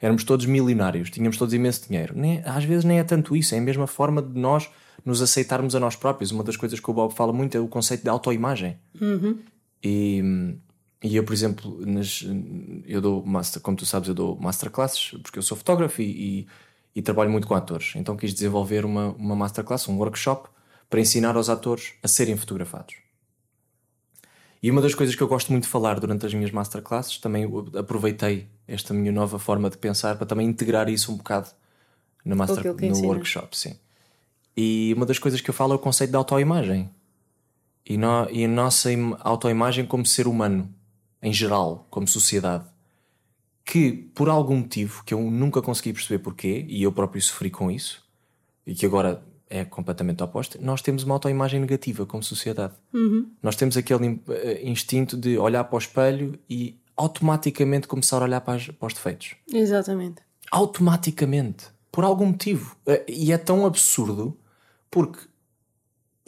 [0.00, 1.10] Éramos todos milionários.
[1.10, 2.14] Tínhamos todos imenso dinheiro.
[2.16, 3.54] Nem, às vezes nem é tanto isso.
[3.54, 4.68] É a mesma forma de nós
[5.04, 6.32] nos aceitarmos a nós próprios.
[6.32, 8.76] Uma das coisas que o Bob fala muito é o conceito de autoimagem.
[9.00, 9.38] Uhum.
[9.82, 10.56] E
[11.02, 12.24] e eu, por exemplo, nas,
[12.86, 16.04] eu dou master, como tu sabes, eu dou masterclasses porque eu sou fotógrafo e,
[16.40, 16.46] e,
[16.96, 17.92] e, trabalho muito com atores.
[17.96, 20.48] Então quis desenvolver uma, uma masterclass, um workshop,
[20.88, 22.94] para ensinar aos atores a serem fotografados.
[24.62, 27.46] E uma das coisas que eu gosto muito de falar durante as minhas masterclasses, também
[27.78, 31.50] aproveitei esta minha nova forma de pensar para também integrar isso um bocado
[32.24, 33.54] no, master, no workshop.
[33.54, 33.78] Sim.
[34.56, 36.88] E uma das coisas que eu falo é o conceito da autoimagem.
[37.84, 38.88] E, no, e a nossa
[39.20, 40.72] autoimagem como ser humano
[41.24, 42.66] em geral, como sociedade,
[43.64, 47.70] que por algum motivo que eu nunca consegui perceber porquê, e eu próprio sofri com
[47.70, 48.04] isso,
[48.66, 52.74] e que agora é completamente oposto, nós temos uma autoimagem negativa como sociedade.
[52.92, 53.30] Uhum.
[53.42, 58.42] Nós temos aquele eh, instinto de olhar para o espelho e automaticamente começar a olhar
[58.42, 59.34] para, as, para os defeitos.
[59.50, 60.22] Exatamente.
[60.50, 61.68] Automaticamente.
[61.90, 62.76] Por algum motivo.
[62.86, 64.36] Eh, e é tão absurdo
[64.90, 65.20] porque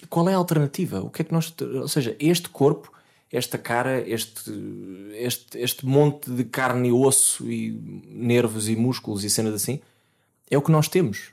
[0.08, 1.00] qual é a alternativa?
[1.00, 1.54] O que é que nós.
[1.60, 2.95] Ou seja, este corpo
[3.30, 4.50] esta cara, este,
[5.14, 7.72] este, este monte de carne e osso e
[8.08, 9.80] nervos e músculos e cenas assim,
[10.50, 11.30] é o que nós temos.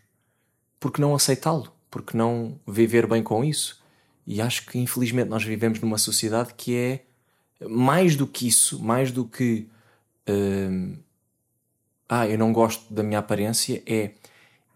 [0.80, 1.72] Por que não aceitá-lo?
[1.90, 3.82] Por que não viver bem com isso?
[4.26, 7.06] E acho que infelizmente nós vivemos numa sociedade que é
[7.68, 9.68] mais do que isso, mais do que
[10.28, 10.98] uh,
[12.10, 14.12] ah, eu não gosto da minha aparência, é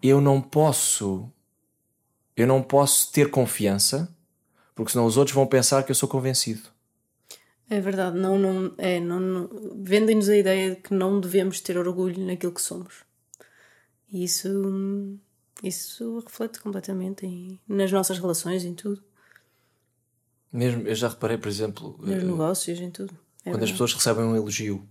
[0.02, 1.30] eu não posso
[2.36, 4.16] eu não posso ter confiança
[4.76, 6.77] porque senão os outros vão pensar que eu sou convencido.
[7.70, 11.78] É verdade, não, não, é, não, não vendem-nos a ideia de que não devemos ter
[11.78, 13.04] orgulho naquilo que somos.
[14.10, 14.48] E isso,
[15.64, 19.04] Isso reflete completamente em, nas nossas relações, em tudo.
[20.52, 23.14] Mesmo, eu já reparei, por exemplo, nos uh, negócios, em tudo.
[23.42, 23.64] É quando verdade.
[23.66, 24.88] as pessoas recebem um elogio.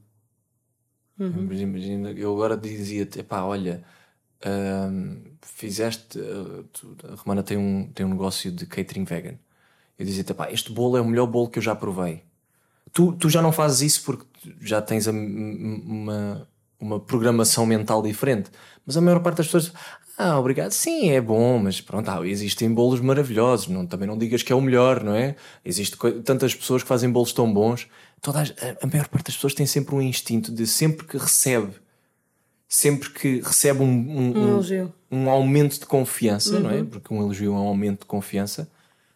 [1.19, 1.51] Uhum.
[1.51, 3.83] Imagina, eu agora dizia-te, pá, olha,
[4.43, 6.19] uh, fizeste.
[6.19, 6.67] Uh,
[7.11, 9.39] a Romana tem um, tem um negócio de catering vegan.
[9.99, 12.23] Eu dizia-te, pá, este bolo é o melhor bolo que eu já provei.
[12.93, 14.25] Tu, tu já não fazes isso porque
[14.61, 16.49] já tens a, uma,
[16.81, 18.51] uma programação mental diferente.
[18.87, 19.73] Mas a maior parte das pessoas,
[20.19, 20.73] ah, obrigado.
[20.73, 23.69] Sim, é bom, mas pronto, ah, existem bolos maravilhosos.
[23.69, 25.37] Não, também não digas que é o melhor, não é?
[25.65, 27.87] Existem tantas pessoas que fazem bolos tão bons.
[28.23, 31.75] Toda a, a, maior parte das pessoas tem sempre um instinto de sempre que recebe,
[32.67, 36.61] sempre que recebe um, um, um, um aumento de confiança, uhum.
[36.61, 36.77] não é?
[36.77, 36.87] Uhum.
[36.87, 38.71] Porque um elogio é um aumento de confiança,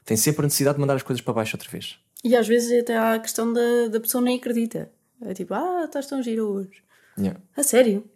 [0.04, 1.98] tem sempre a necessidade de mandar as coisas para baixo outra vez.
[2.22, 4.90] E às vezes até há a questão da, da pessoa nem acredita.
[5.22, 6.82] É tipo, ah, estás tão giro hoje.
[7.18, 7.40] Yeah.
[7.56, 8.08] A sério?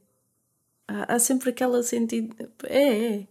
[0.89, 2.35] há, há sempre aquela sentido.
[2.65, 3.27] É, é.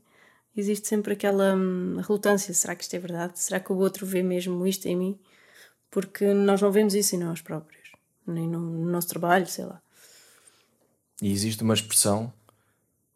[0.56, 2.54] Existe sempre aquela hum, relutância.
[2.54, 3.40] Será que isto é verdade?
[3.40, 5.20] Será que o outro vê mesmo isto em mim?
[5.90, 7.92] Porque nós não vemos isso em nós próprios,
[8.26, 9.82] nem no, no nosso trabalho, sei lá.
[11.22, 12.34] E existe uma expressão,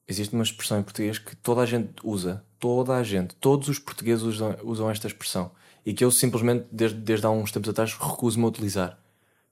[0.08, 3.80] existe uma expressão em português que toda a gente usa, toda a gente, todos os
[3.80, 5.52] portugueses usam, usam esta expressão
[5.88, 9.00] e que eu simplesmente, desde, desde há uns tempos atrás, recuso-me a utilizar.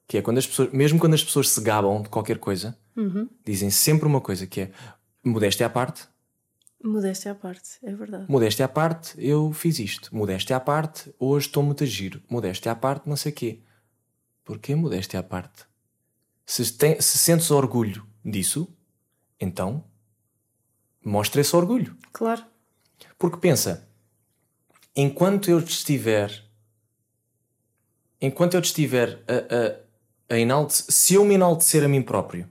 [0.06, 3.30] Que é quando as pessoas, mesmo quando as pessoas se gabam de qualquer coisa, uhum.
[3.46, 4.72] dizem sempre uma coisa que é
[5.24, 6.06] modéstia à parte.
[6.84, 8.26] Modéstia à parte, é verdade.
[8.28, 10.14] Modéstia à parte, eu fiz isto.
[10.14, 12.22] Modéstia à parte, hoje estou muito a giro.
[12.30, 13.62] Modéstia à parte, não sei quê.
[14.44, 15.64] Porquê modéstia à parte?
[16.46, 18.68] Se, tem, se sentes orgulho disso,
[19.40, 19.86] então
[21.02, 21.96] mostra esse orgulho.
[22.12, 22.44] Claro.
[23.18, 23.88] Porque pensa,
[24.96, 26.44] enquanto eu estiver
[28.22, 29.86] enquanto eu te estiver a, a
[30.30, 32.48] a enaltecer, se eu me enaltecer a mim próprio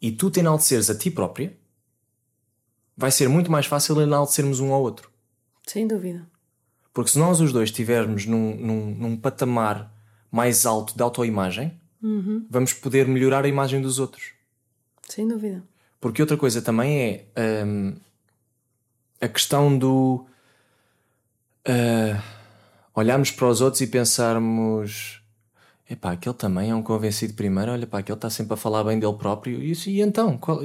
[0.00, 1.56] e tu te enalteceres a ti própria,
[2.96, 5.10] vai ser muito mais fácil enaltecermos um ao outro.
[5.66, 6.26] Sem dúvida.
[6.92, 9.92] Porque se nós os dois estivermos num, num, num patamar
[10.30, 12.46] mais alto de autoimagem, uhum.
[12.48, 14.32] vamos poder melhorar a imagem dos outros.
[15.08, 15.62] Sem dúvida.
[16.00, 17.96] Porque outra coisa também é um,
[19.20, 20.26] a questão do
[21.68, 22.22] uh,
[22.94, 25.24] olharmos para os outros e pensarmos
[25.88, 28.98] Epá, aquele também é um convencido primeiro, olha pá, aquele está sempre a falar bem
[28.98, 29.62] dele próprio.
[29.62, 30.60] E, e então, qual,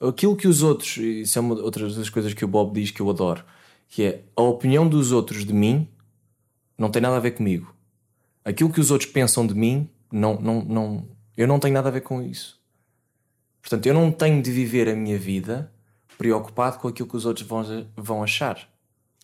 [0.00, 3.00] aquilo que os outros, isso é uma outra das coisas que o Bob diz que
[3.00, 3.44] eu adoro,
[3.88, 5.88] que é a opinião dos outros de mim
[6.76, 7.74] não tem nada a ver comigo.
[8.44, 11.92] Aquilo que os outros pensam de mim, não, não, não, eu não tenho nada a
[11.92, 12.58] ver com isso.
[13.60, 15.70] Portanto, eu não tenho de viver a minha vida
[16.18, 18.68] preocupado com aquilo que os outros vão, vão achar.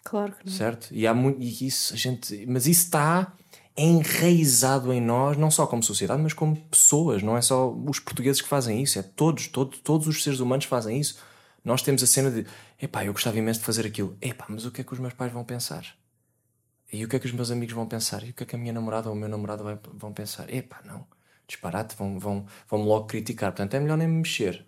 [0.06, 0.52] Claro que não.
[0.52, 0.88] Certo?
[0.92, 1.42] E há muito.
[1.42, 3.32] E isso, a gente, mas isso está
[3.76, 7.22] enraizado em nós, não só como sociedade, mas como pessoas.
[7.22, 10.64] Não é só os portugueses que fazem isso, é todos, todos, todos os seres humanos
[10.64, 11.18] fazem isso.
[11.64, 12.46] Nós temos a cena de,
[12.80, 14.16] epá, eu gostava imenso de fazer aquilo.
[14.22, 15.84] Epá, mas o que é que os meus pais vão pensar?
[16.92, 18.22] E o que é que os meus amigos vão pensar?
[18.22, 20.48] E o que é que a minha namorada ou o meu namorado vai, vão pensar?
[20.48, 21.04] Epá, não.
[21.46, 23.50] Disparate, vão, vão, vão logo criticar.
[23.50, 24.64] Portanto, é melhor nem me mexer.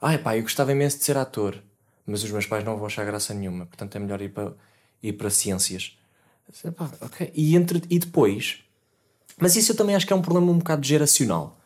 [0.00, 1.62] Ah, epá, eu gostava imenso de ser ator.
[2.06, 3.66] Mas os meus pais não vão achar graça nenhuma.
[3.66, 4.52] Portanto, é melhor ir para,
[5.02, 5.96] ir para ciências
[7.00, 7.32] okay.
[7.34, 8.60] e, entre, e depois,
[9.38, 11.58] mas isso eu também acho que é um problema um bocado geracional.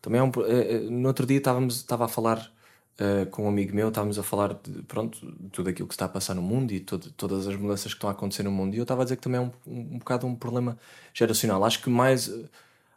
[0.00, 2.52] Também é um, uh, no outro dia estávamos, estava a falar
[3.00, 5.18] uh, com um amigo meu, estávamos a falar de pronto,
[5.50, 8.10] tudo aquilo que está a passar no mundo e todo, todas as mudanças que estão
[8.10, 8.74] a acontecer no mundo.
[8.74, 10.78] E eu estava a dizer que também é um, um, um bocado um problema
[11.12, 11.64] geracional.
[11.64, 12.30] Acho que mais,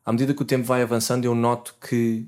[0.05, 2.27] à medida que o tempo vai avançando, eu noto que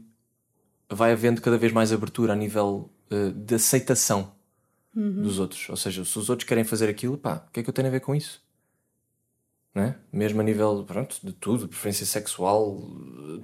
[0.90, 4.34] vai havendo cada vez mais abertura a nível uh, de aceitação
[4.96, 5.22] uhum.
[5.22, 5.70] dos outros.
[5.70, 7.88] Ou seja, se os outros querem fazer aquilo, pá, o que é que eu tenho
[7.88, 8.42] a ver com isso?
[9.74, 9.96] né?
[10.12, 12.82] mesmo a nível pronto, de tudo, preferência sexual,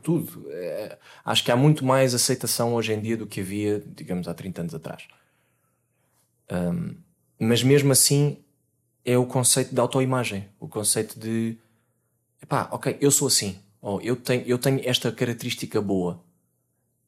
[0.01, 0.45] tudo.
[0.51, 4.33] É, acho que há muito mais aceitação hoje em dia do que havia, digamos, há
[4.33, 5.07] 30 anos atrás.
[6.51, 6.95] Um,
[7.39, 8.43] mas mesmo assim
[9.03, 11.57] é o conceito de autoimagem, o conceito de
[12.41, 16.23] epá, ok, eu sou assim, ou eu tenho, eu tenho esta característica boa.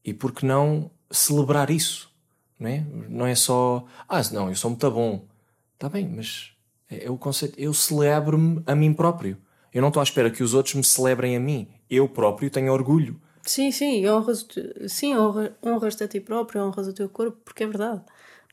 [0.04, 2.12] E por que não celebrar isso?
[2.60, 5.26] Não é, não é só, ah, não, eu sou muito bom.
[5.74, 6.52] Está bem, mas
[6.90, 7.60] é, é o conceito.
[7.60, 9.38] Eu celebro-me a mim próprio.
[9.74, 11.68] Eu não estou à espera que os outros me celebrem a mim.
[11.90, 13.20] Eu próprio tenho orgulho.
[13.44, 14.46] Sim, sim, honras,
[14.88, 18.02] sim, honras, honras-te a ti próprio, honras o teu corpo, porque é verdade.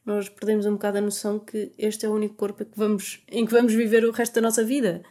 [0.05, 3.47] Nós perdemos um bocado a noção que este é o único corpo que vamos, em
[3.47, 5.03] que vamos viver o resto da nossa vida.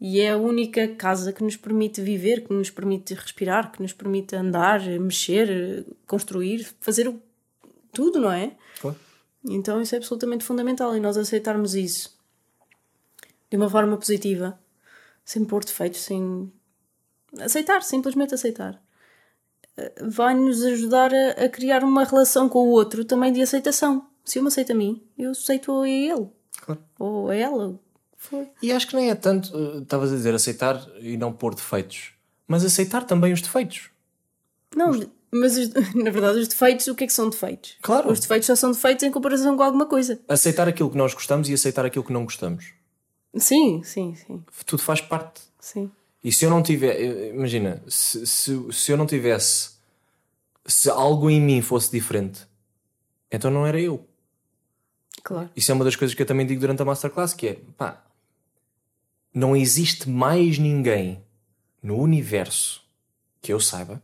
[0.00, 3.92] E é a única casa que nos permite viver, que nos permite respirar, que nos
[3.92, 7.06] permite andar, mexer, construir, fazer
[7.92, 8.56] tudo, não é?
[8.80, 8.96] Claro.
[9.44, 12.18] Então isso é absolutamente fundamental e nós aceitarmos isso
[13.50, 14.58] de uma forma positiva,
[15.24, 16.52] sem pôr defeitos, sem
[17.40, 18.80] aceitar, simplesmente aceitar,
[19.76, 24.06] eh, vai nos ajudar a, a, criar uma relação com o outro também de aceitação.
[24.24, 26.28] Se eu me aceito a mim, eu aceito a ele.
[26.60, 26.80] Claro.
[26.98, 27.78] Ou a ela.
[28.16, 28.48] Foi.
[28.62, 32.12] E acho que nem é tanto, eh, estavas a dizer, aceitar e não pôr defeitos,
[32.46, 33.90] mas aceitar também os defeitos.
[34.76, 34.92] Não,
[35.32, 35.56] mas
[35.94, 37.76] na verdade, os defeitos, o que é que são defeitos?
[37.82, 38.10] Claro.
[38.10, 40.20] Os defeitos só são defeitos em comparação com alguma coisa.
[40.28, 42.72] Aceitar aquilo que nós gostamos e aceitar aquilo que não gostamos.
[43.36, 44.44] Sim, sim, sim.
[44.66, 45.40] Tudo faz parte.
[45.60, 45.90] sim.
[46.22, 49.70] E se eu não tiver, imagina, se, se, se eu não tivesse,
[50.66, 52.46] se algo em mim fosse diferente,
[53.30, 54.06] então não era eu.
[55.22, 55.48] Claro.
[55.56, 58.04] Isso é uma das coisas que eu também digo durante a masterclass, que é, pá,
[59.32, 61.24] não existe mais ninguém
[61.82, 62.82] no universo
[63.40, 64.02] que eu saiba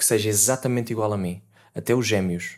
[0.00, 1.40] que seja exatamente igual a mim.
[1.74, 2.56] Até os gêmeos.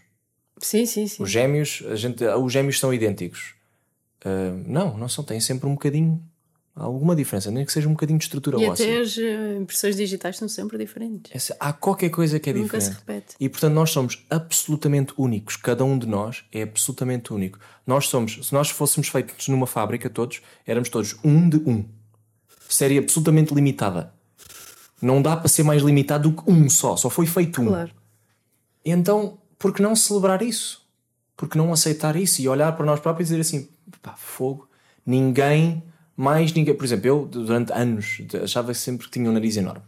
[0.59, 1.23] Sim, sim, sim.
[1.23, 3.55] Os gêmeos, a gente, os gêmeos são idênticos.
[4.25, 6.23] Ah, não, não são, têm sempre um bocadinho,
[6.75, 8.87] alguma diferença, nem que seja um bocadinho de estrutura E óssea.
[8.87, 11.31] até as eh, impressões digitais são sempre diferentes.
[11.35, 13.07] Essa- há qualquer coisa que é Nunca se diferente.
[13.09, 13.37] repete.
[13.41, 15.57] E portanto nós somos absolutamente únicos.
[15.57, 17.59] Cada um de nós é absolutamente único.
[17.87, 21.85] Nós somos, se nós fôssemos feitos numa fábrica todos, éramos todos um de um.
[22.69, 24.15] Série absolutamente limitada.
[25.03, 26.97] Não dá para ser mais limitado do que um só.
[26.97, 27.67] Só foi feito um.
[27.67, 27.91] Claro.
[28.85, 30.87] Então, por que não celebrar isso?
[31.37, 33.69] Por que não aceitar isso e olhar para nós próprios e dizer assim:
[34.01, 34.69] pá, fogo,
[35.05, 35.83] ninguém,
[36.17, 36.75] mais ninguém.
[36.75, 39.83] Por exemplo, eu durante anos achava sempre que tinha um nariz enorme.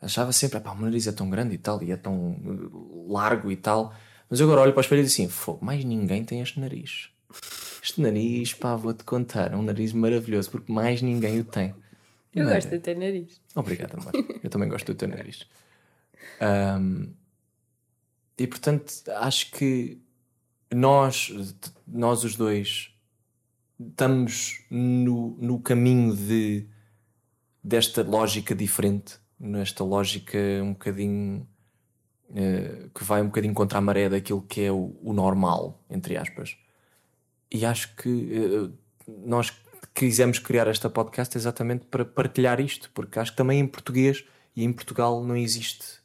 [0.00, 3.12] Achava sempre, pá, o meu nariz é tão grande e tal, e é tão uh,
[3.12, 3.92] largo e tal.
[4.30, 6.58] Mas eu agora olho para o espelho e digo assim: fogo, mais ninguém tem este
[6.58, 7.10] nariz.
[7.82, 11.74] Este nariz, pá, vou-te contar, é um nariz maravilhoso, porque mais ninguém o tem.
[12.36, 12.54] Eu é?
[12.54, 13.40] gosto de ter nariz.
[13.54, 14.12] Obrigado, amor.
[14.44, 15.46] Eu também gosto do teu nariz.
[16.40, 17.14] Ahm,
[18.38, 19.98] e portanto, acho que
[20.72, 21.32] nós,
[21.86, 22.94] nós os dois,
[23.80, 26.68] estamos no, no caminho de,
[27.64, 31.48] desta lógica diferente, nesta lógica um bocadinho
[32.34, 36.16] eh, que vai um bocadinho contra a maré daquilo que é o, o normal, entre
[36.18, 36.56] aspas.
[37.50, 38.70] E acho que eh,
[39.24, 39.50] nós
[39.96, 44.62] quisemos criar esta podcast exatamente para partilhar isto, porque acho que também em português e
[44.62, 46.00] em Portugal não existe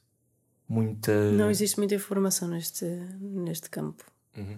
[0.67, 1.31] muita.
[1.31, 2.85] Não existe muita informação neste,
[3.19, 4.05] neste campo.
[4.37, 4.57] Uhum.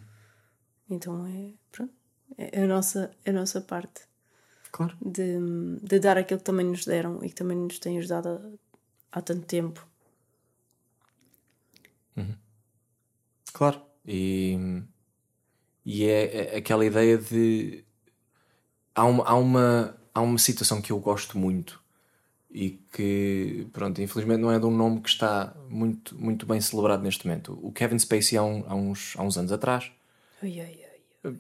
[0.88, 1.94] Então é, pronto,
[2.38, 4.02] é a nossa, a nossa parte
[4.72, 4.96] Claro.
[5.04, 5.38] de,
[5.82, 9.22] de dar aquilo que também nos deram e que também nos tem ajudado há, há
[9.22, 9.88] tanto tempo.
[13.54, 13.82] Claro.
[14.06, 14.58] E,
[15.86, 17.83] e é, é aquela ideia de.
[18.96, 21.82] Há uma, há, uma, há uma situação que eu gosto muito
[22.52, 27.02] e que, pronto, infelizmente não é de um nome que está muito, muito bem celebrado
[27.02, 27.58] neste momento.
[27.62, 29.92] O Kevin Spacey, há, um- há uns, há uns anos atrás.
[30.42, 31.34] Ai, ai, ai.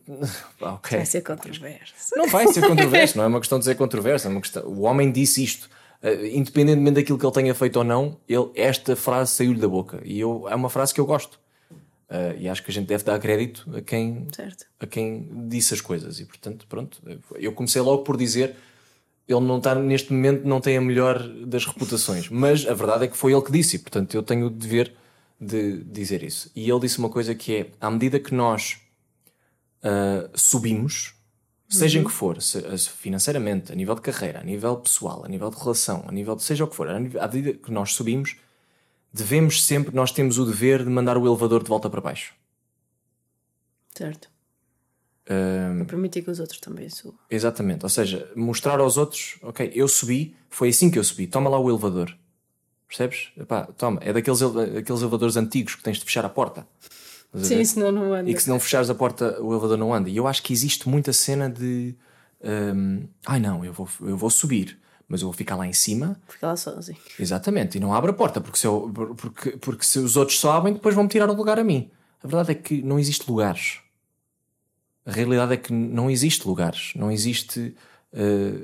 [0.61, 0.97] Ah, ok.
[0.97, 1.93] Vai ser controverso.
[2.15, 4.27] Não vai ser controverso, não é uma questão de ser controverso.
[4.27, 4.63] É uma questão...
[4.65, 5.69] O homem disse isto.
[6.01, 10.01] Eh, independentemente daquilo que ele tenha feito ou não, ele, esta frase saiu-lhe da boca.
[10.03, 11.39] E eu, é uma frase que eu gosto.
[12.15, 14.65] Eh, e acho que a gente deve dar crédito a quem, Certo.
[14.79, 16.19] a quem disse as coisas.
[16.19, 17.01] E portanto, pronto,
[17.35, 18.55] eu comecei logo por dizer.
[19.27, 23.07] Ele não está neste momento, não tem a melhor das reputações, mas a verdade é
[23.07, 24.93] que foi ele que disse, e portanto eu tenho o dever
[25.39, 26.51] de dizer isso.
[26.53, 28.77] E ele disse uma coisa que é: à medida que nós
[29.81, 31.13] ah, subimos,
[31.69, 35.49] seja em que for, se- financeiramente, a nível de carreira, a nível pessoal, a nível
[35.49, 38.35] de relação, a nível de seja o que for, à medida que nós subimos,
[39.13, 42.33] devemos sempre, nós temos o dever de mandar o elevador de volta para baixo.
[43.95, 44.29] Certo.
[45.29, 47.17] Ah, Para permitir que os outros também subam.
[47.29, 51.49] Exatamente, ou seja, mostrar aos outros, ok, eu subi, foi assim que eu subi, toma
[51.49, 52.13] lá o elevador.
[52.87, 53.31] Percebes?
[53.37, 56.67] Epá, toma, é daqueles, ele- aqueles elevadores antigos que tens de fechar a porta.
[57.35, 57.65] Sim, ver?
[57.65, 58.29] senão não anda.
[58.29, 60.07] E que se não fechares a porta, o elevador não anda.
[60.09, 61.95] E eu acho que existe muita cena de.
[62.43, 66.19] hum, Ai não, eu vou, eu vou subir, mas eu vou ficar lá em cima.
[66.27, 66.97] Fica lá sozinho.
[67.19, 70.73] Exatamente, e não abre a porta, porque se, eu- porque, porque se os outros sobem,
[70.73, 71.89] depois vão-me tirar o lugar a mim.
[72.23, 73.79] A verdade é que não existe lugares.
[75.05, 76.93] A realidade é que não existe lugares.
[76.95, 77.75] Não existe.
[78.13, 78.61] eh,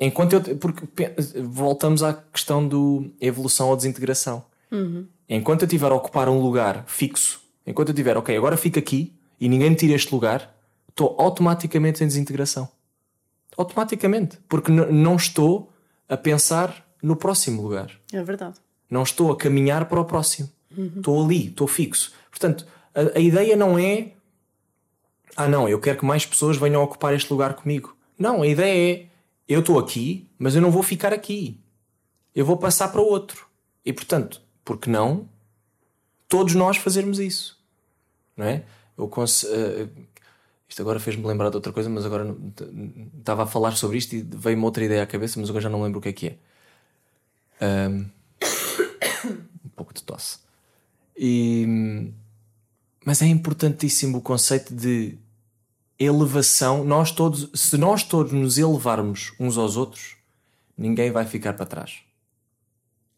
[0.00, 0.56] enquanto eu.
[0.56, 0.86] Porque
[1.44, 4.44] voltamos à questão do evolução ou desintegração.
[5.28, 9.12] Enquanto eu estiver a ocupar um lugar fixo, enquanto eu tiver, ok, agora fico aqui
[9.38, 10.54] e ninguém me tira este lugar,
[10.88, 12.66] estou automaticamente em desintegração.
[13.56, 14.38] Automaticamente.
[14.48, 15.72] Porque não estou
[16.08, 17.90] a pensar no próximo lugar.
[18.12, 18.58] É verdade.
[18.88, 20.50] Não estou a caminhar para o próximo.
[20.96, 22.12] Estou ali, estou fixo.
[22.30, 24.12] Portanto, a, a ideia não é.
[25.36, 27.96] Ah, não, eu quero que mais pessoas venham ocupar este lugar comigo.
[28.18, 29.06] Não, a ideia é.
[29.48, 31.60] Eu estou aqui, mas eu não vou ficar aqui.
[32.34, 33.46] Eu vou passar para outro.
[33.84, 35.28] E portanto, por que não
[36.28, 37.58] todos nós fazermos isso?
[38.36, 38.64] Não é?
[38.96, 39.10] Eu
[39.50, 39.88] eh,
[40.72, 42.34] isto agora fez-me lembrar de outra coisa, mas agora
[43.18, 45.82] estava a falar sobre isto e veio-me outra ideia à cabeça, mas agora já não
[45.82, 46.38] lembro o que é que é.
[47.60, 48.06] Ahm,
[49.62, 50.38] um pouco de tosse.
[51.14, 52.10] E,
[53.04, 55.18] mas é importantíssimo o conceito de
[55.98, 56.82] elevação.
[56.84, 60.16] Nós todos, se nós todos nos elevarmos uns aos outros,
[60.74, 61.98] ninguém vai ficar para trás.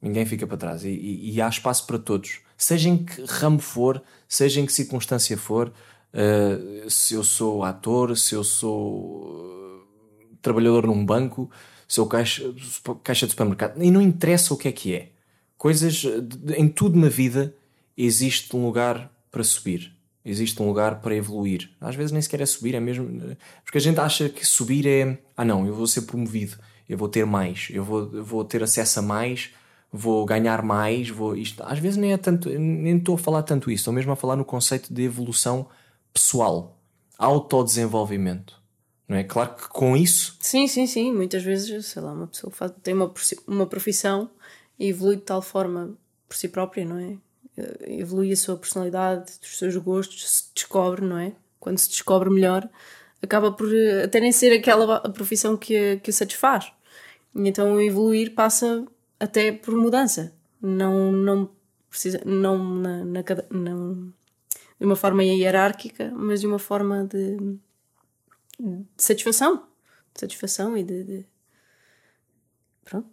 [0.02, 0.82] Ninguém fica para trás.
[0.82, 2.40] E, e, e há espaço para todos.
[2.56, 5.72] Seja em que ramo for, seja em que circunstância for,
[6.14, 11.50] uh, se eu sou ator, se eu sou uh, trabalhador num banco,
[11.88, 12.42] se eu caixa,
[13.02, 15.10] caixa de supermercado, e não interessa o que é que é.
[15.58, 16.04] Coisas,
[16.56, 17.54] em tudo na vida
[17.96, 19.92] existe um lugar para subir.
[20.24, 21.70] Existe um lugar para evoluir.
[21.80, 23.36] Às vezes nem sequer é subir, é mesmo.
[23.62, 25.18] Porque a gente acha que subir é.
[25.36, 26.56] Ah, não, eu vou ser promovido,
[26.88, 29.50] eu vou ter mais, eu vou, eu vou ter acesso a mais,
[29.92, 31.36] vou ganhar mais, vou.
[31.36, 31.62] Isto.
[31.62, 32.48] Às vezes nem é tanto.
[32.48, 35.66] Nem estou a falar tanto isso, estou mesmo a falar no conceito de evolução
[36.14, 36.78] pessoal,
[37.18, 38.62] autodesenvolvimento.
[39.08, 39.24] Não é?
[39.24, 40.36] Claro que com isso.
[40.40, 41.12] Sim, sim, sim.
[41.12, 43.12] Muitas vezes, sei lá, uma pessoa faz, tem uma,
[43.46, 44.30] uma profissão
[44.78, 45.94] e evolui de tal forma
[46.26, 47.18] por si própria, não é?
[47.56, 51.32] Eh, evolui a sua personalidade, os seus gostos, se descobre, não é?
[51.60, 52.68] Quando se descobre melhor,
[53.22, 56.72] acaba por eh, até nem ser aquela profissão que, que o satisfaz.
[57.34, 58.86] E então evoluir passa
[59.20, 60.32] até por mudança.
[60.62, 61.50] Não, não
[61.90, 64.12] precisa, não na, na, não
[64.78, 67.36] de uma forma hierárquica, mas de uma forma de,
[68.58, 69.68] de satisfação.
[70.12, 71.26] De satisfação e de, de,
[72.84, 73.08] Pronto.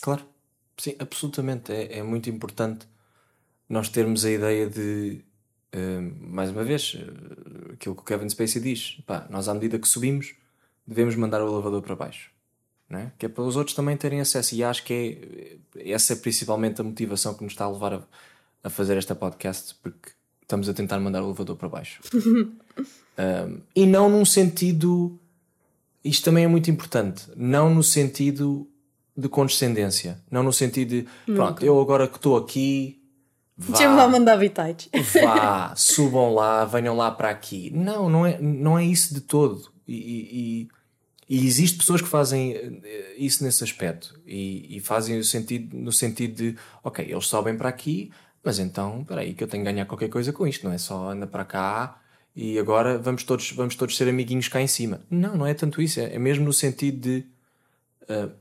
[0.00, 0.26] Claro.
[0.76, 1.72] Sim, absolutamente.
[1.72, 2.86] É, é muito importante
[3.68, 5.24] nós termos a ideia de,
[5.74, 9.78] uh, mais uma vez, uh, aquilo que o Kevin Spacey diz: pá, nós, à medida
[9.78, 10.34] que subimos,
[10.86, 12.30] devemos mandar o elevador para baixo.
[12.92, 13.12] É?
[13.16, 14.52] Que é para os outros também terem acesso.
[14.52, 18.02] E acho que é, essa é principalmente a motivação que nos está a levar a,
[18.64, 20.10] a fazer esta podcast, porque
[20.50, 22.00] estamos a tentar mandar o elevador para baixo.
[22.14, 25.18] um, e não num sentido.
[26.04, 27.24] Isto também é muito importante.
[27.36, 28.68] Não no sentido
[29.16, 30.20] de condescendência.
[30.30, 31.06] Não no sentido de.
[31.26, 31.64] Pronto, Nunca.
[31.64, 33.00] eu agora que estou aqui,
[33.56, 34.88] Vá, lá mandar habitats.
[35.22, 37.70] Vá, subam lá, venham lá para aqui.
[37.74, 39.70] Não, não é, não é isso de todo.
[39.86, 40.68] E,
[41.28, 45.76] e, e existe pessoas que fazem eh, isso nesse aspecto e, e fazem o sentido,
[45.76, 48.10] no sentido de, ok, eles sobem para aqui,
[48.42, 50.78] mas então, espera aí que eu tenho que ganhar qualquer coisa com isto, não é
[50.78, 52.00] só anda para cá
[52.34, 55.00] e agora vamos todos, vamos todos ser amiguinhos cá em cima.
[55.10, 57.26] Não, não é tanto isso, é, é mesmo no sentido de,
[58.02, 58.32] uh,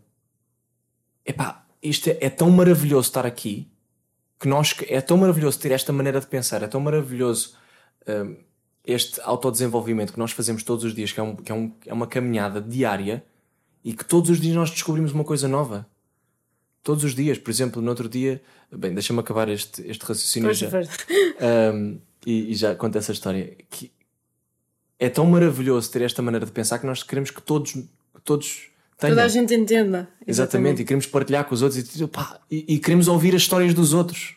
[1.26, 3.70] epá, isto é, é tão maravilhoso estar aqui
[4.40, 7.56] que nós é tão maravilhoso ter esta maneira de pensar, é tão maravilhoso
[8.08, 8.38] um,
[8.86, 11.94] este autodesenvolvimento que nós fazemos todos os dias, que, é, um, que é, um, é
[11.94, 13.24] uma caminhada diária
[13.84, 15.86] e que todos os dias nós descobrimos uma coisa nova.
[16.82, 18.42] Todos os dias, por exemplo, no outro dia,
[18.72, 20.70] bem, deixa-me acabar este, este raciocínio já,
[21.74, 23.56] um, e, e, já conto essa história.
[23.70, 23.92] Que
[24.98, 28.70] é tão maravilhoso ter esta maneira de pensar que nós queremos que todos, que todos
[29.00, 29.16] Tenham.
[29.16, 30.10] Toda a gente entenda.
[30.28, 30.30] Exatamente.
[30.30, 30.82] Exatamente.
[30.82, 33.94] E queremos partilhar com os outros e, pá, e, e, queremos ouvir as histórias dos
[33.94, 34.36] outros.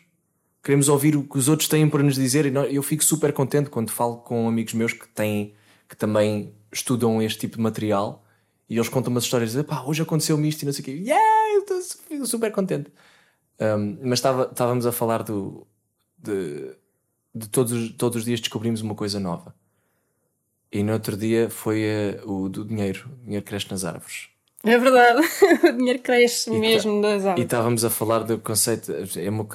[0.63, 2.45] Queremos ouvir o que os outros têm para nos dizer.
[2.45, 5.53] E eu fico super contente quando falo com amigos meus que têm,
[5.89, 8.23] que também estudam este tipo de material
[8.69, 10.91] e eles contam umas histórias de pá, hoje aconteceu-me isto e não sei o quê.
[10.91, 12.89] Yeah, eu estou super contente.
[13.59, 15.65] Um, mas estava, estávamos a falar do,
[16.17, 16.75] de,
[17.33, 19.53] de todos, todos os dias descobrimos uma coisa nova.
[20.71, 21.83] E no outro dia foi
[22.23, 23.09] uh, o do dinheiro.
[23.21, 24.29] O dinheiro cresce nas árvores.
[24.63, 25.21] É verdade,
[25.67, 27.41] o dinheiro cresce e mesmo tá, das árvores.
[27.41, 29.47] E estávamos a falar do conceito, é uma,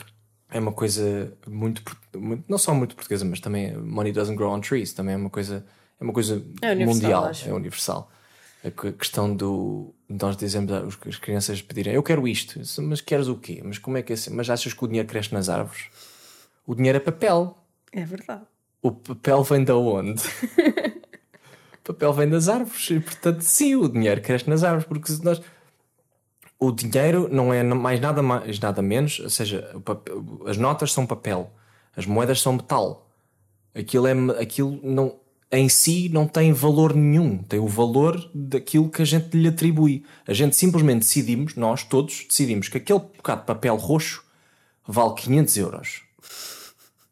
[0.50, 1.82] é uma coisa muito,
[2.14, 5.30] muito, não só muito portuguesa, mas também money doesn't grow on trees, também é uma
[5.30, 5.64] coisa,
[5.98, 7.48] é uma coisa é mundial, acho.
[7.48, 8.10] é universal.
[8.62, 13.60] A questão do nós dizemos as crianças pedirem eu quero isto, mas queres o quê?
[13.62, 14.30] Mas como é que é assim?
[14.30, 15.86] Mas achas que o dinheiro cresce nas árvores?
[16.66, 17.56] O dinheiro é papel.
[17.92, 18.42] É verdade.
[18.80, 20.22] O papel vem de onde?
[21.84, 25.40] papel vem das árvores e, portanto, sim, o dinheiro cresce nas árvores, porque nós.
[26.58, 31.06] O dinheiro não é mais nada mais nada menos, ou seja, papel, as notas são
[31.06, 31.52] papel,
[31.96, 33.08] as moedas são metal.
[33.74, 35.20] Aquilo é aquilo não
[35.50, 40.04] em si não tem valor nenhum, tem o valor daquilo que a gente lhe atribui.
[40.26, 44.24] A gente simplesmente decidimos, nós todos decidimos que aquele bocado de papel roxo
[44.86, 46.02] vale 500 euros.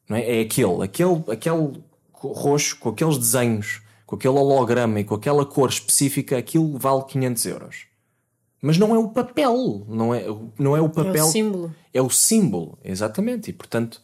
[0.09, 0.39] Não é?
[0.39, 1.83] é aquele, aquele, aquele
[2.13, 7.45] roxo com aqueles desenhos com aquele holograma e com aquela cor específica, aquilo vale 500
[7.47, 7.87] euros.
[8.63, 10.25] Mas não é o papel, não é,
[10.59, 11.17] não é o papel.
[11.17, 11.75] É o símbolo.
[11.93, 13.51] É o símbolo, exatamente.
[13.51, 14.01] E portanto,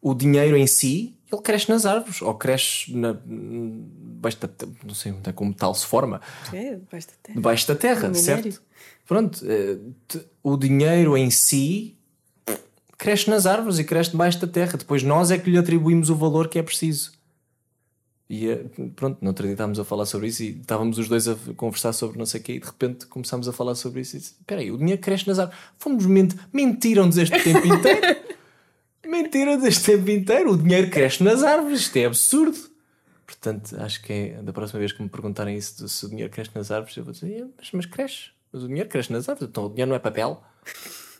[0.00, 4.48] o dinheiro em si, ele cresce nas árvores, ou cresce na, debaixo da,
[4.84, 6.20] não sei onde é como tal se forma.
[6.52, 7.34] É, debaixo da terra.
[7.34, 8.62] Debaixo da terra, certo?
[9.06, 9.78] Pronto, eh,
[10.42, 11.96] o dinheiro em si
[12.98, 14.76] cresce nas árvores e cresce debaixo da terra.
[14.76, 17.12] Depois nós é que lhe atribuímos o valor que é preciso.
[18.28, 18.64] E eh,
[18.96, 22.26] pronto, dia estávamos a falar sobre isso e estávamos os dois a conversar sobre não
[22.26, 24.72] sei o quê e de repente começámos a falar sobre isso e disse, espera aí,
[24.72, 25.60] o dinheiro cresce nas árvores.
[25.78, 28.16] Fomos ment mentiram-nos este tempo inteiro.
[29.06, 30.52] Mentira deste tempo inteiro.
[30.52, 31.80] O dinheiro cresce nas árvores.
[31.80, 32.58] Isto é absurdo.
[33.26, 36.50] Portanto, acho que é da próxima vez que me perguntarem isso, se o dinheiro cresce
[36.54, 38.30] nas árvores, eu vou dizer, é, mas, mas cresce.
[38.52, 39.48] Mas o dinheiro cresce nas árvores.
[39.48, 40.42] Então o dinheiro não é papel.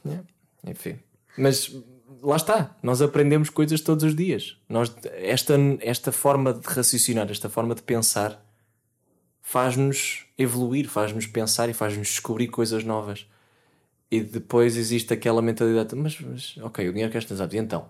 [0.08, 0.70] É.
[0.70, 0.98] Enfim.
[1.36, 1.74] Mas
[2.22, 2.76] lá está.
[2.82, 4.56] Nós aprendemos coisas todos os dias.
[4.68, 8.44] Nós, esta, esta forma de raciocinar, esta forma de pensar,
[9.42, 13.26] faz-nos evoluir, faz-nos pensar e faz-nos descobrir coisas novas.
[14.10, 17.88] E depois existe aquela mentalidade, mas, mas ok, o dinheiro que nas árvores, e então?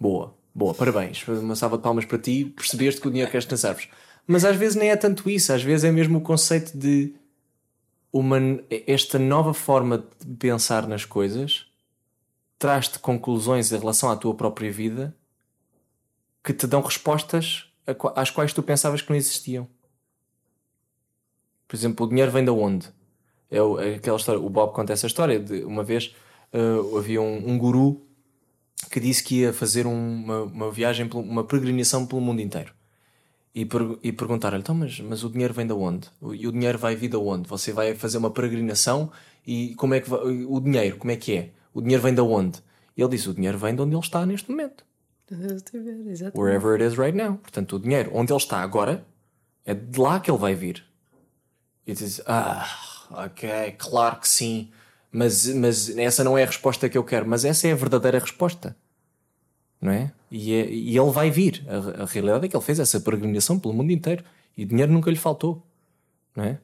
[0.00, 3.64] Boa, boa, parabéns, uma salva de palmas para ti, percebeste que o dinheiro que nas
[3.64, 3.88] árvores.
[4.26, 7.14] Mas às vezes nem é tanto isso, às vezes é mesmo o conceito de
[8.10, 8.38] uma,
[8.86, 11.66] esta nova forma de pensar nas coisas
[12.58, 15.14] traz-te conclusões em relação à tua própria vida
[16.42, 17.70] que te dão respostas
[18.14, 19.68] às quais tu pensavas que não existiam.
[21.66, 22.88] Por exemplo, o dinheiro vem de onde?
[23.50, 26.14] É, é aquela história, o Bob conta essa história de uma vez
[26.52, 28.00] uh, havia um, um, guru
[28.90, 32.72] que disse que ia fazer uma, uma viagem, uma peregrinação pelo mundo inteiro.
[33.54, 36.08] E, per, e perguntaram-lhe, então, mas, mas o dinheiro vem de onde?
[36.32, 37.48] E o dinheiro vai vir de onde?
[37.48, 39.12] Você vai fazer uma peregrinação
[39.46, 41.50] e como é que vai, o dinheiro, como é que é?
[41.72, 42.58] O dinheiro vem de onde?
[42.96, 44.84] E ele disse, o dinheiro vem de onde ele está neste momento.
[46.36, 47.36] Wherever it is right now.
[47.38, 49.06] Portanto, o dinheiro onde ele está agora
[49.64, 50.84] é de lá que ele vai vir.
[51.86, 52.66] E diz, ah,
[53.10, 54.70] ok, claro que sim,
[55.10, 58.18] mas, mas essa não é a resposta que eu quero, mas essa é a verdadeira
[58.18, 58.76] resposta.
[59.80, 60.12] Não é?
[60.30, 61.64] E, é, e ele vai vir.
[61.68, 64.24] A, a, realidade é que ele fez essa peregrinação pelo mundo inteiro
[64.56, 65.62] e dinheiro nunca lhe faltou.
[66.34, 66.58] Não é?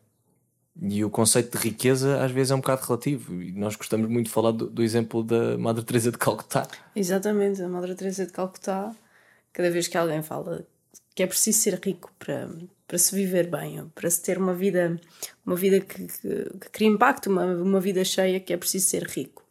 [0.82, 3.42] E o conceito de riqueza às vezes é um bocado relativo.
[3.42, 6.66] E nós gostamos muito de falar do, do exemplo da Madre Teresa de Calcutá.
[6.96, 8.94] Exatamente, a Madre Teresa de Calcutá,
[9.52, 10.66] cada vez que alguém fala
[11.14, 12.48] que é preciso ser rico para,
[12.90, 15.00] para se viver bem, para se ter uma vida,
[15.46, 19.04] uma vida que, que, que cria impacto, uma, uma vida cheia, que é preciso ser
[19.04, 19.44] rico.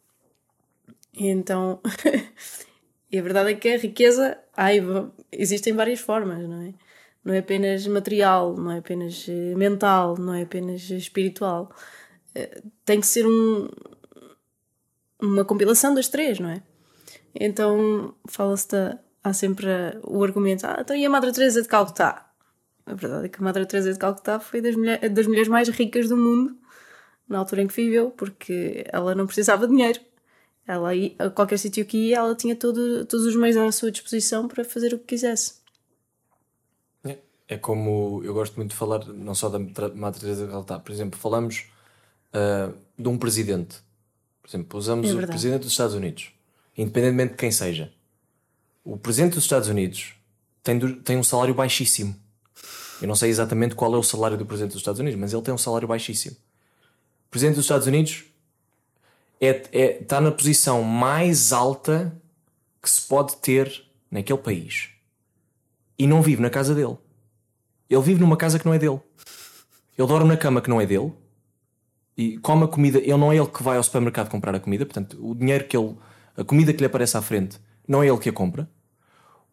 [1.14, 1.80] E então,
[3.10, 4.80] e a verdade é que a riqueza, ai,
[5.32, 6.74] existem várias formas, não é?
[7.24, 11.74] Não é apenas material, não é apenas eh, mental, não é apenas espiritual.
[12.34, 13.70] Eh, tem que ser um,
[15.18, 16.62] uma compilação das três, não é?
[17.34, 18.98] Então fala-se da.
[19.24, 19.66] Há sempre
[20.02, 22.29] o argumento, ah, então e a Madre Teresa de Calcutá?
[22.86, 25.68] A verdade é que a Madre Teresa de Calcutá foi das, mulher, das mulheres mais
[25.68, 26.56] ricas do mundo
[27.30, 30.00] na altura em que viveu, porque ela não precisava de dinheiro.
[30.66, 33.90] Ela ia, a qualquer sítio que ia, ela tinha todo, todos os meios à sua
[33.90, 35.60] disposição para fazer o que quisesse.
[37.04, 37.18] É,
[37.48, 39.60] é como eu gosto muito de falar, não só da
[39.94, 41.66] Madre Teresa de Calcutá, por exemplo, falamos
[42.34, 43.78] uh, de um presidente.
[44.42, 46.32] Por exemplo, usamos é o presidente dos Estados Unidos,
[46.76, 47.92] independentemente de quem seja.
[48.84, 50.14] O presidente dos Estados Unidos
[50.64, 52.16] tem, tem um salário baixíssimo
[53.00, 55.42] eu não sei exatamente qual é o salário do Presidente dos Estados Unidos, mas ele
[55.42, 56.36] tem um salário baixíssimo.
[57.26, 58.24] O Presidente dos Estados Unidos
[59.40, 62.14] é, é, está na posição mais alta
[62.82, 64.90] que se pode ter naquele país.
[65.98, 66.98] E não vive na casa dele.
[67.88, 69.00] Ele vive numa casa que não é dele.
[69.96, 71.12] Ele dorme na cama que não é dele.
[72.16, 72.98] E come a comida.
[72.98, 74.84] Ele não é ele que vai ao supermercado comprar a comida.
[74.84, 75.96] Portanto, o dinheiro que ele.
[76.36, 78.68] A comida que lhe aparece à frente não é ele que a compra.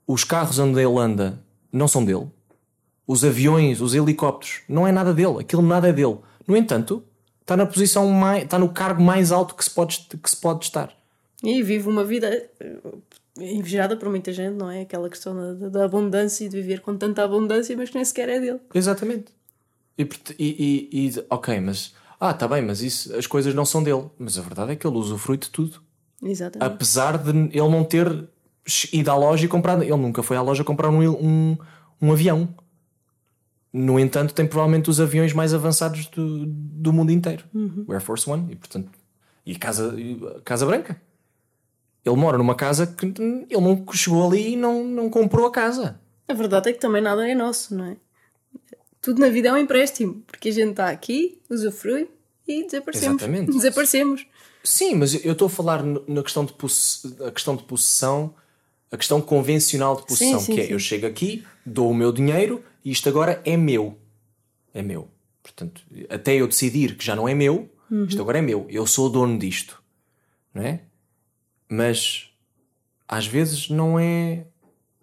[0.06, 2.30] Os carros onde ele anda não são dele
[3.08, 6.18] os aviões, os helicópteros, não é nada dele, aquilo nada é dele.
[6.46, 7.04] No entanto,
[7.42, 10.66] está na posição mais, está no cargo mais alto que se pode, que se pode
[10.66, 10.94] estar.
[11.42, 12.28] E vive uma vida
[12.60, 12.78] eh,
[13.40, 14.82] invejada por muita gente, não é?
[14.82, 18.28] Aquela questão da, da, abundância e de viver com tanta abundância, mas que nem sequer
[18.28, 18.60] é dele.
[18.74, 19.32] Exatamente.
[19.98, 20.04] E,
[20.38, 24.06] e, e, e ok, mas ah, tá bem, mas isso, as coisas não são dele.
[24.18, 25.80] Mas a verdade é que ele usufrui de tudo.
[26.22, 26.74] Exatamente.
[26.74, 28.28] Apesar de ele não ter
[28.92, 31.58] ido à loja e comprado, ele nunca foi à loja comprar um, um,
[32.02, 32.50] um avião.
[33.72, 37.44] No entanto, tem provavelmente os aviões mais avançados do, do mundo inteiro.
[37.54, 37.86] Uhum.
[37.88, 38.52] O Air Force One.
[38.52, 38.90] E, portanto,
[39.46, 39.96] e Casa,
[40.44, 41.00] casa Branca.
[42.04, 46.00] Ele mora numa casa que ele não chegou ali e não, não comprou a casa.
[46.28, 47.98] A verdade é que também nada é nosso, não é?
[49.02, 50.24] Tudo na vida é um empréstimo.
[50.26, 52.10] Porque a gente está aqui, usufrui
[52.48, 53.22] e desaparecemos.
[53.22, 53.52] Exatamente.
[53.52, 54.26] Desaparecemos.
[54.64, 56.54] Sim, mas eu estou a falar na questão de,
[57.26, 58.34] a questão de possessão,
[58.92, 60.74] a questão convencional de possessão, sim, sim, que é sim.
[60.74, 63.98] eu chego aqui, dou o meu dinheiro isto agora é meu.
[64.74, 65.10] É meu.
[65.42, 68.06] Portanto, até eu decidir que já não é meu, uhum.
[68.06, 68.66] isto agora é meu.
[68.70, 69.82] Eu sou o dono disto.
[70.54, 70.82] Não é?
[71.70, 72.30] Mas
[73.08, 74.46] às vezes não é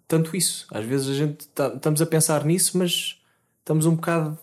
[0.07, 0.67] tanto isso.
[0.71, 3.19] Às vezes a gente tá, estamos a pensar nisso, mas
[3.59, 4.37] estamos um bocado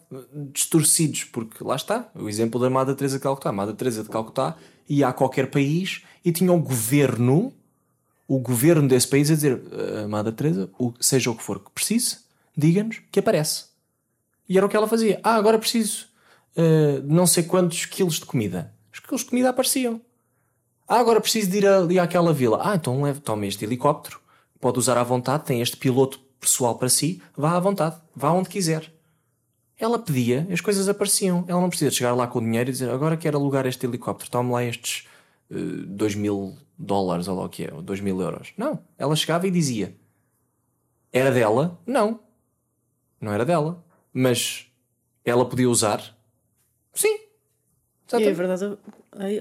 [0.52, 3.50] distorcidos, porque lá está, o exemplo da Madre Teresa de Calcutá.
[3.50, 4.56] A Madre Teresa de Calcutá
[4.88, 7.52] ia a qualquer país e tinha o um governo,
[8.26, 10.68] o governo desse país a dizer, uh, Madre Teresa,
[11.00, 12.18] seja o que for que precise,
[12.56, 13.66] diga-nos que aparece.
[14.48, 15.20] E era o que ela fazia.
[15.22, 16.06] Ah, agora preciso
[16.56, 18.74] uh, não sei quantos quilos de comida.
[18.92, 20.00] Os quilos de comida apareciam.
[20.86, 22.60] Ah, agora preciso de ir ali àquela vila.
[22.62, 24.20] Ah, então tome este helicóptero,
[24.60, 28.48] pode usar à vontade, tem este piloto pessoal para si, vá à vontade, vá onde
[28.48, 28.92] quiser.
[29.78, 31.44] Ela pedia, as coisas apareciam.
[31.48, 34.30] Ela não precisa chegar lá com o dinheiro e dizer agora quero alugar este helicóptero,
[34.30, 35.06] tome lá estes
[35.50, 38.52] 2 uh, mil dólares ou lá o que é, ou 2 mil euros.
[38.56, 38.80] Não.
[38.98, 39.96] Ela chegava e dizia:
[41.12, 41.80] Era dela?
[41.86, 42.20] Não.
[43.22, 43.82] Não era dela.
[44.12, 44.70] Mas
[45.24, 46.02] ela podia usar?
[46.92, 47.18] Sim.
[48.12, 48.76] E é verdade.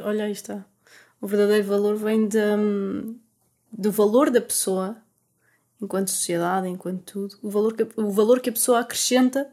[0.03, 0.63] Olha, aí está.
[1.19, 3.19] O verdadeiro valor vem de, um,
[3.71, 4.95] do valor da pessoa,
[5.81, 7.37] enquanto sociedade, enquanto tudo.
[7.41, 9.51] O valor que, o valor que a pessoa acrescenta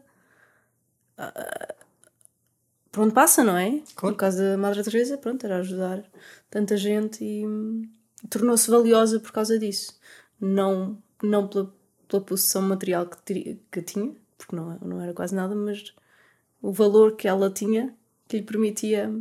[1.17, 1.73] uh,
[2.91, 3.81] por onde passa, não é?
[3.95, 4.13] Claro.
[4.13, 6.03] No caso da Madre Teresa, pronto, era ajudar
[6.49, 7.89] tanta gente e hum,
[8.29, 9.99] tornou-se valiosa por causa disso.
[10.39, 11.73] Não, não pela,
[12.09, 15.93] pela posição material que, teria, que tinha, porque não, não era quase nada, mas
[16.61, 17.95] o valor que ela tinha
[18.27, 19.13] que lhe permitia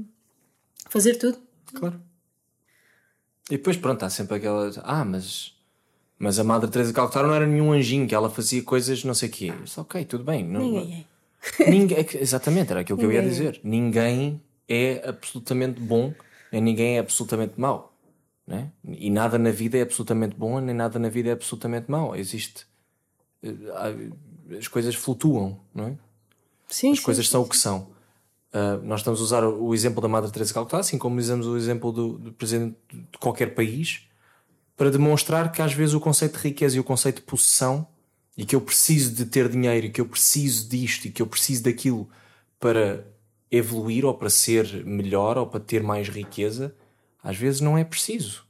[0.89, 1.39] fazer tudo.
[1.73, 2.01] Claro.
[3.51, 4.71] E depois, pronto, há sempre aquela.
[4.83, 5.55] Ah, mas.
[6.19, 9.15] Mas a Madre Teresa de Calcutá não era nenhum anjinho, que ela fazia coisas não
[9.15, 9.53] sei o quê.
[9.63, 10.45] Disse, ok, tudo bem.
[10.45, 11.07] Não, Ninguém
[11.61, 11.71] é.
[11.71, 13.61] Ninguém, exatamente, era aquilo que Ninguém eu ia dizer.
[13.63, 16.13] Ninguém é absolutamente bom,
[16.51, 17.97] nem ninguém é absolutamente mau.
[18.45, 18.73] Né?
[18.85, 22.17] E nada na vida é absolutamente bom, nem nada na vida é absolutamente mau.
[22.17, 22.67] Existe.
[23.43, 25.99] Eh, as coisas flutuam, não é?
[26.69, 27.47] Sim, As sim, coisas sim, são sim.
[27.47, 27.99] o que são.
[28.53, 31.47] Uh, nós estamos a usar o exemplo da Madre Teresa de Calcutá, assim como usamos
[31.47, 34.09] o exemplo do, do, presidente de qualquer país,
[34.75, 37.87] para demonstrar que às vezes o conceito de riqueza e o conceito de possessão,
[38.37, 41.27] e que eu preciso de ter dinheiro, e que eu preciso disto, e que eu
[41.27, 42.09] preciso daquilo
[42.59, 43.07] para
[43.51, 46.75] evoluir, ou para ser melhor, ou para ter mais riqueza,
[47.23, 48.47] às vezes não é preciso.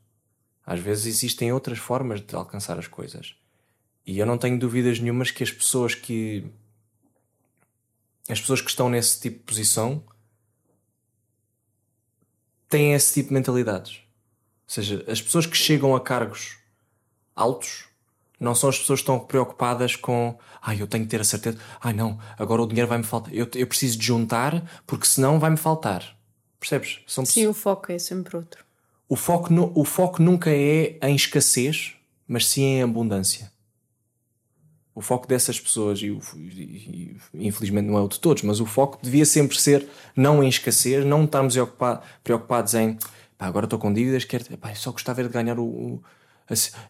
[0.64, 3.34] Às vezes existem outras formas de alcançar as coisas.
[4.08, 6.46] E eu não tenho dúvidas nenhumas que as pessoas que
[8.26, 10.02] as pessoas que estão nesse tipo de posição
[12.70, 13.96] têm esse tipo de mentalidades.
[13.96, 16.56] Ou seja, as pessoas que chegam a cargos
[17.36, 17.84] altos
[18.40, 21.24] não são as pessoas que estão preocupadas com ai, ah, eu tenho que ter a
[21.24, 25.06] certeza, ai ah, não, agora o dinheiro vai-me faltar, eu, eu preciso de juntar porque
[25.06, 26.16] senão vai-me faltar.
[26.58, 27.00] Percebes?
[27.06, 28.64] São Sim, o foco é sempre outro.
[29.06, 31.94] O foco, o foco nunca é em escassez,
[32.26, 33.52] mas sim em abundância
[34.98, 38.66] o foco dessas pessoas, e, e, e, infelizmente não é o de todos, mas o
[38.66, 39.86] foco devia sempre ser
[40.16, 41.54] não em escassez, não estarmos
[42.24, 42.98] preocupados em
[43.38, 44.44] pá, agora estou com dívidas, quero,
[44.74, 45.64] só gostava de ganhar o.
[45.64, 46.02] o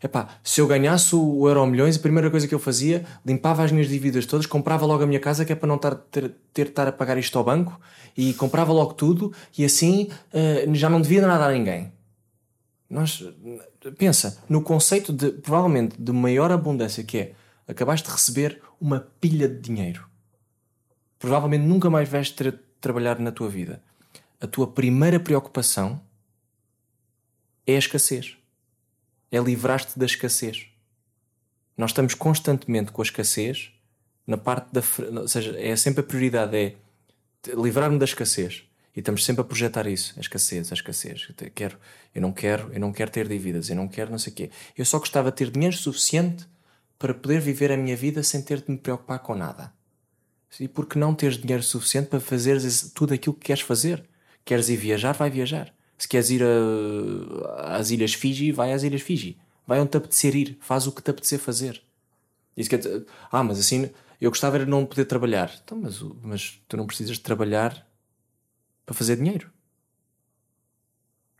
[0.02, 3.70] epá, se eu ganhasse o Euro Milhões, a primeira coisa que eu fazia, limpava as
[3.70, 6.68] minhas dívidas todas, comprava logo a minha casa, que é para não tar, ter, ter
[6.68, 7.78] estar a pagar isto ao banco,
[8.16, 11.92] e comprava logo tudo, e assim uh, já não devia nada a ninguém.
[12.88, 13.22] Nós,
[13.98, 17.32] pensa, no conceito de, provavelmente, de maior abundância que é
[17.68, 20.08] acabaste de receber uma pilha de dinheiro.
[21.18, 23.82] Provavelmente nunca mais vais ter a trabalhar na tua vida.
[24.40, 26.00] A tua primeira preocupação
[27.66, 28.36] é a escassez.
[29.30, 30.66] É livrar-te da escassez.
[31.76, 33.72] Nós estamos constantemente com a escassez
[34.26, 34.82] na parte da.
[35.20, 36.76] Ou seja, é sempre a prioridade é
[37.54, 38.64] livrar-me da escassez.
[38.96, 41.28] E estamos sempre a projetar isso, a escassez, a escassez.
[41.40, 41.78] Eu quero,
[42.14, 44.50] eu não quero, eu não quero ter dívidas, eu não quero não sei o quê.
[44.76, 46.48] Eu só gostava de ter dinheiro suficiente
[46.98, 49.72] para poder viver a minha vida sem ter de me preocupar com nada.
[50.58, 52.58] E porque não teres dinheiro suficiente para fazer
[52.94, 54.04] tudo aquilo que queres fazer?
[54.44, 55.72] Queres ir viajar, vai viajar.
[55.96, 59.38] Se queres ir a, às Ilhas Fiji, vai às Ilhas Fiji.
[59.66, 60.58] Vai onde te apetecer ir.
[60.60, 61.82] Faz o que te apetecer fazer.
[62.56, 63.90] Isso quer dizer, ah, mas assim,
[64.20, 65.52] eu gostava de não poder trabalhar.
[65.62, 67.86] Então, mas, mas tu não precisas de trabalhar
[68.84, 69.50] para fazer dinheiro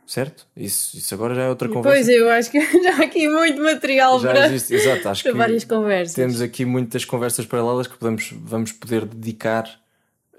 [0.09, 0.47] certo?
[0.57, 1.95] Isso, isso agora já é outra conversa.
[1.95, 5.33] Pois, eu acho que já há aqui muito material já para, existe, exato, acho para
[5.33, 6.15] várias conversas.
[6.15, 9.69] Temos aqui muitas conversas paralelas que podemos, vamos poder dedicar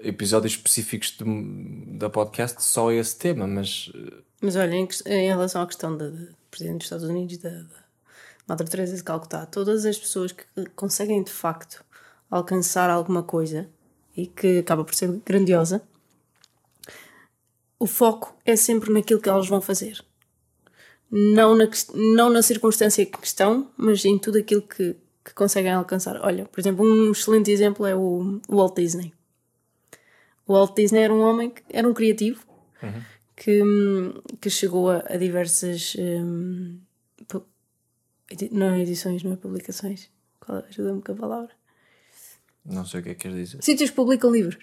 [0.01, 3.89] episódios específicos de, da podcast só a esse tema, mas...
[3.95, 6.11] Eh, mas olha, em, em relação à questão da
[6.49, 7.81] Presidente dos Estados Unidos da, da
[8.49, 10.43] Madre Teresa de Calcutá, todas as pessoas que
[10.75, 11.81] conseguem de facto
[12.29, 13.69] alcançar alguma coisa
[14.17, 15.81] e que acaba por ser grandiosa
[17.81, 20.05] o foco é sempre naquilo que elas vão fazer.
[21.09, 26.23] Não na, não na circunstância que estão, mas em tudo aquilo que, que conseguem alcançar.
[26.23, 29.11] Olha, por exemplo, um excelente exemplo é o, o Walt Disney.
[30.45, 32.45] O Walt Disney era um homem, que, era um criativo,
[32.83, 33.01] uhum.
[33.35, 33.61] que,
[34.39, 35.97] que chegou a, a diversas.
[35.97, 36.77] Um,
[38.51, 40.07] não edições, não é publicações.
[40.47, 40.53] É?
[40.69, 41.49] Ajuda-me com a palavra.
[42.63, 43.57] Não sei o que é que quer dizer.
[43.63, 44.59] Sítios que publicam livros.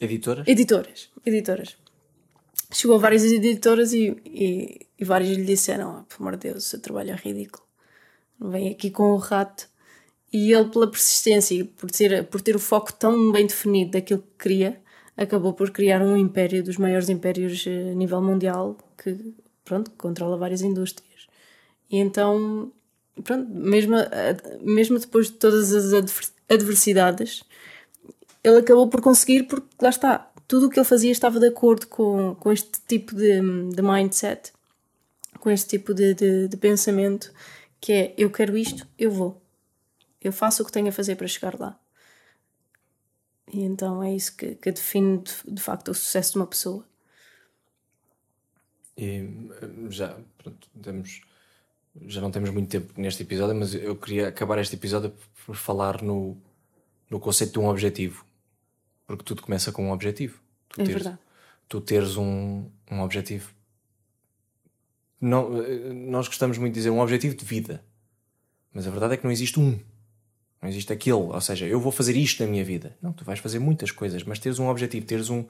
[0.00, 0.48] Editoras?
[0.48, 1.10] Editoras.
[1.24, 1.76] Editoras
[2.72, 6.64] chegou a várias editoras e, e, e várias lhe disseram: oh, pelo amor de Deus,
[6.64, 7.64] o seu trabalho é ridículo.
[8.40, 9.68] Vem aqui com o rato.
[10.32, 14.20] E ele, pela persistência e por ter, por ter o foco tão bem definido daquilo
[14.20, 14.80] que queria,
[15.16, 19.34] acabou por criar um império dos maiores impérios eh, a nível mundial que
[19.66, 21.26] pronto, controla várias indústrias.
[21.90, 22.72] E então,
[23.22, 23.96] pronto, mesmo,
[24.62, 25.92] mesmo depois de todas as
[26.48, 27.42] adversidades,
[28.42, 31.86] ele acabou por conseguir, porque lá está, tudo o que ele fazia estava de acordo
[31.86, 33.40] com, com este tipo de,
[33.70, 34.52] de mindset,
[35.40, 37.32] com este tipo de, de, de pensamento,
[37.80, 39.40] que é eu quero isto, eu vou.
[40.20, 41.78] Eu faço o que tenho a fazer para chegar lá.
[43.52, 46.84] E então é isso que, que define de, de facto o sucesso de uma pessoa.
[48.96, 49.50] E
[49.90, 51.20] já, pronto, temos,
[52.06, 55.12] já não temos muito tempo neste episódio, mas eu queria acabar este episódio
[55.44, 56.36] por falar no,
[57.10, 58.24] no conceito de um objetivo.
[59.06, 60.40] Porque tudo começa com um objetivo.
[60.68, 61.18] Tu é teres, verdade.
[61.68, 63.50] Tu teres um, um objetivo.
[65.20, 65.50] Não,
[66.10, 67.82] nós gostamos muito de dizer um objetivo de vida.
[68.72, 69.78] Mas a verdade é que não existe um.
[70.60, 71.16] Não existe aquele.
[71.16, 72.96] Ou seja, eu vou fazer isto na minha vida.
[73.00, 75.44] Não, tu vais fazer muitas coisas, mas teres um objetivo, teres um,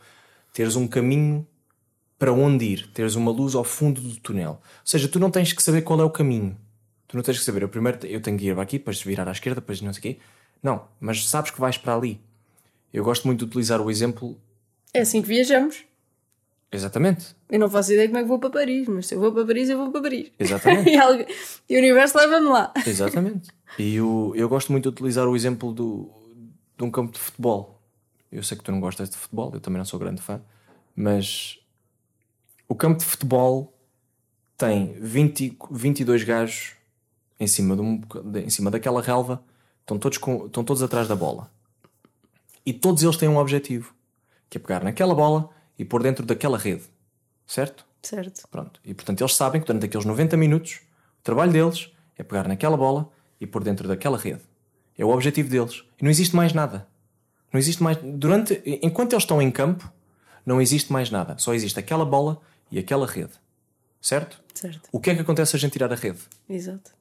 [0.52, 1.46] teres um caminho
[2.18, 4.52] para onde ir, teres uma luz ao fundo do túnel.
[4.52, 6.57] Ou seja, tu não tens que saber qual é o caminho.
[7.09, 9.28] Tu não tens que saber, eu primeiro eu tenho que ir para aqui, depois virar
[9.28, 10.18] à esquerda, depois não sei o quê.
[10.62, 12.20] Não, mas sabes que vais para ali.
[12.93, 14.39] Eu gosto muito de utilizar o exemplo.
[14.93, 15.84] É assim que viajamos.
[16.70, 17.37] Exatamente.
[17.49, 19.47] Eu não faço ideia como é que vou para Paris, mas se eu vou para
[19.47, 20.30] Paris, eu vou para Paris.
[20.39, 20.91] Exatamente.
[20.91, 21.24] e, algo...
[21.68, 22.72] e o universo leva-me lá.
[22.87, 23.51] Exatamente.
[23.78, 26.11] E o, eu gosto muito de utilizar o exemplo do,
[26.76, 27.80] de um campo de futebol.
[28.30, 30.41] Eu sei que tu não gostas de futebol, eu também não sou grande fã,
[30.95, 31.59] mas
[32.68, 33.72] o campo de futebol
[34.59, 36.72] tem 20, 22 gajos
[37.39, 38.01] em cima, de um,
[38.45, 39.43] em cima daquela relva,
[39.80, 41.51] estão todos, com, estão todos atrás da bola.
[42.66, 43.94] E todos eles têm um objetivo,
[44.50, 45.48] que é pegar naquela bola
[45.78, 46.82] e pôr dentro daquela rede.
[47.46, 47.86] Certo?
[48.02, 48.48] Certo.
[48.50, 48.80] Pronto.
[48.84, 50.80] E portanto eles sabem que durante aqueles 90 minutos
[51.20, 53.08] o trabalho deles é pegar naquela bola
[53.40, 54.42] e pôr dentro daquela rede.
[54.98, 55.84] É o objetivo deles.
[56.00, 56.88] E não existe mais nada.
[57.52, 57.98] Não existe mais.
[58.02, 58.60] Durante.
[58.82, 59.90] Enquanto eles estão em campo,
[60.44, 61.36] não existe mais nada.
[61.38, 62.40] Só existe aquela bola
[62.70, 63.32] e aquela rede.
[64.00, 64.42] Certo?
[64.54, 64.88] Certo.
[64.90, 66.18] O que é que acontece se a gente tirar a rede?
[66.48, 66.92] Exato.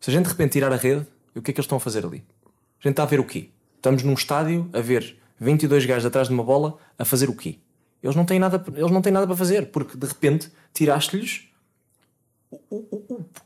[0.00, 1.80] Se a gente de repente tirar a rede, o que é que eles estão a
[1.80, 2.24] fazer ali?
[2.46, 3.50] A gente está a ver o quê?
[3.80, 7.56] Estamos num estádio a ver 22 gajos atrás de uma bola a fazer o quê?
[8.02, 11.48] Eles não têm nada, eles não têm nada para fazer, porque de repente tiraste-lhes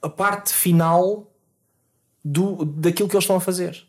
[0.02, 1.30] a parte final
[2.24, 3.86] do, daquilo que eles estão a fazer.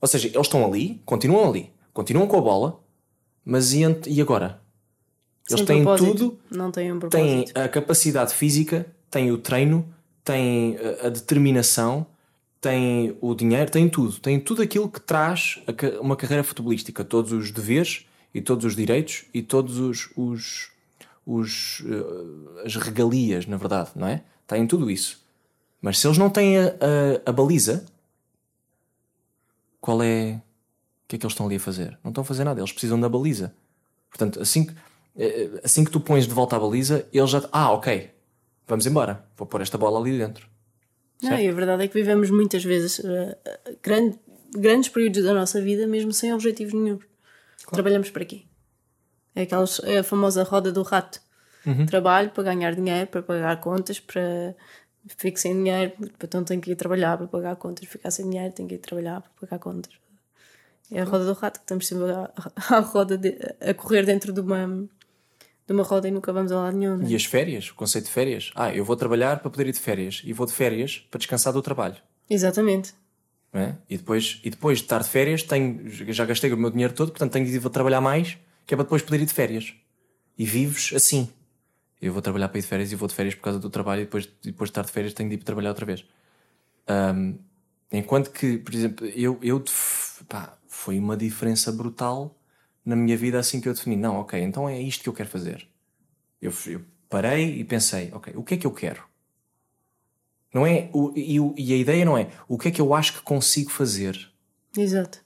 [0.00, 2.80] Ou seja, eles estão ali, continuam ali, continuam com a bola,
[3.44, 4.58] mas e, e agora?
[5.46, 6.12] Eles Sem têm propósito.
[6.16, 7.58] tudo, Não têm um têm propósito.
[7.58, 9.86] a capacidade física, têm o treino,
[10.24, 12.06] têm a determinação,
[12.60, 14.18] têm o dinheiro, têm tudo.
[14.18, 15.62] Têm tudo aquilo que traz
[16.00, 17.04] uma carreira futebolística.
[17.04, 20.70] Todos os deveres e todos os direitos e todos os, os,
[21.24, 24.22] os, eh, as regalias, na verdade, não é?
[24.46, 25.24] Têm tudo isso.
[25.80, 27.84] Mas se eles não têm a, a, a baliza,
[29.80, 30.42] qual é.
[31.04, 31.96] O que é que eles estão ali a fazer?
[32.02, 33.54] Não estão a fazer nada, eles precisam da baliza.
[34.10, 34.74] Portanto, assim que,
[35.16, 37.48] eh, assim que tu pões de volta a baliza, eles já.
[37.52, 38.10] Ah, ok,
[38.66, 40.48] vamos embora, vou pôr esta bola ali dentro.
[41.22, 43.38] Não, e a verdade é que vivemos muitas vezes eh,
[43.82, 44.18] grande-
[44.54, 46.98] grandes períodos da nossa vida mesmo sem objetivos nenhum.
[47.72, 48.42] Trabalhamos para quê?
[49.34, 51.20] É, aquelas, é a famosa roda do rato.
[51.86, 54.54] Trabalho para ganhar dinheiro, para pagar contas, para
[55.18, 55.92] fico sem dinheiro,
[56.22, 59.20] então tenho que ir trabalhar para pagar contas, ficar sem dinheiro, tenho que ir trabalhar
[59.20, 59.92] para pagar contas.
[60.92, 62.30] É a roda do rato que estamos sempre a,
[62.76, 64.86] a roda de- a correr dentro de uma,
[65.66, 66.96] de uma roda e nunca vamos a lado nenhum.
[66.96, 67.10] não é?
[67.10, 68.52] E as férias, o conceito de férias.
[68.54, 71.52] Ah, eu vou trabalhar para poder ir de férias e vou de férias para descansar
[71.52, 71.96] do trabalho.
[72.30, 72.94] Exatamente.
[73.52, 73.74] é?
[73.90, 77.10] E, depois, e depois de estar de férias, tenho, já gastei o meu dinheiro todo,
[77.10, 79.74] portanto tenho de ir trabalhar mais, que é para depois poder ir de férias.
[80.38, 81.28] E vives assim.
[82.00, 84.02] Eu vou trabalhar para ir de férias e vou de férias por causa do trabalho
[84.02, 86.04] e depois, depois de estar de férias tenho de ir trabalhar outra vez.
[86.86, 87.38] Ahm,
[87.90, 89.64] enquanto que, por exemplo, eu, eu
[90.28, 92.35] pá, foi uma diferença brutal
[92.86, 93.96] na minha vida assim que eu defini.
[93.96, 95.68] Não, ok, então é isto que eu quero fazer.
[96.40, 99.02] Eu, eu parei e pensei, ok, o que é que eu quero?
[100.54, 103.14] Não é, o, e, e a ideia não é o que é que eu acho
[103.14, 104.30] que consigo fazer.
[104.76, 105.20] Exato.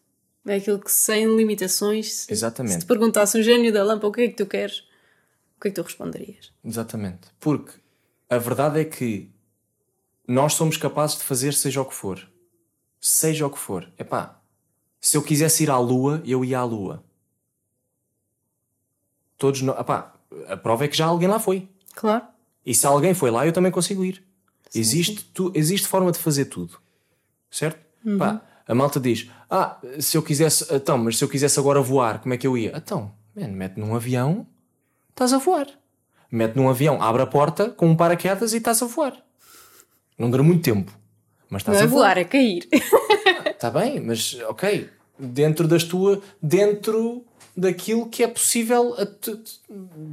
[0.46, 2.12] É aquilo que sem limitações.
[2.12, 2.74] Se, Exatamente.
[2.74, 4.78] se te perguntasse um gênio da lâmpada o que é que tu queres,
[5.56, 6.50] o que é que tu responderias?
[6.64, 7.28] Exatamente.
[7.38, 7.72] Porque
[8.28, 9.30] a verdade é que
[10.26, 12.26] nós somos capazes de fazer seja o que for.
[12.98, 13.92] Seja o que for.
[13.98, 14.40] Epá,
[14.98, 17.04] se eu quisesse ir à Lua, eu ia à Lua.
[19.41, 19.76] Todos nós.
[20.49, 21.66] A prova é que já alguém lá foi.
[21.95, 22.24] Claro.
[22.64, 24.22] E se alguém foi lá, eu também consigo ir.
[24.74, 26.78] existe, Tu, existe forma de fazer tudo.
[27.51, 27.80] Certo?
[28.18, 30.66] Pá, a malta diz: Ah, se eu quisesse.
[30.72, 32.72] Então, mas se eu quisesse agora voar, como é que eu ia?
[32.76, 34.47] Então, man, mete num avião,
[35.09, 35.66] estás a voar.
[36.30, 39.16] Mete num avião, abre a porta com um paraquedas e estás a voar.
[40.18, 40.93] Não dura muito tempo.
[41.49, 42.03] Mas Não estás é a voar.
[42.14, 42.68] voar, é cair.
[43.47, 44.88] Está bem, mas ok.
[45.18, 46.20] Dentro das tuas.
[46.41, 47.24] Dentro
[47.57, 48.94] daquilo que é possível.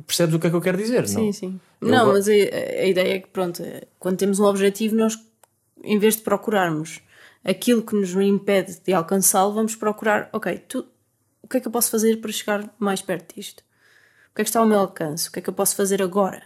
[0.05, 1.07] Percebes o que é que eu quero dizer?
[1.07, 1.33] Sim, não?
[1.33, 1.59] sim.
[1.81, 4.95] Eu não, go- mas a, a ideia é que, pronto, é, quando temos um objetivo,
[4.95, 5.17] nós,
[5.83, 7.01] em vez de procurarmos
[7.43, 10.85] aquilo que nos impede de alcançá-lo, vamos procurar, ok, tu,
[11.41, 13.61] o que é que eu posso fazer para chegar mais perto disto?
[14.31, 15.29] O que é que está ao meu alcance?
[15.29, 16.43] O que é que eu posso fazer agora?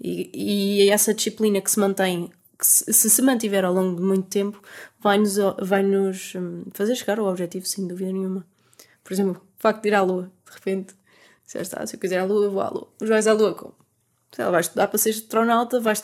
[0.00, 4.02] E, e essa disciplina que se mantém, que se, se se mantiver ao longo de
[4.02, 4.62] muito tempo,
[5.00, 8.46] vai-nos vai -nos, hum, fazer chegar ao objetivo, sem dúvida nenhuma.
[9.02, 10.94] Por exemplo, o facto de ir à Lua, de repente,
[11.52, 12.88] já está, se eu quiser à Lua, eu vou à Lua.
[13.00, 13.74] Mas vais à Lua como?
[14.32, 16.02] Sei lá, vais estudar para ser astronauta, vais,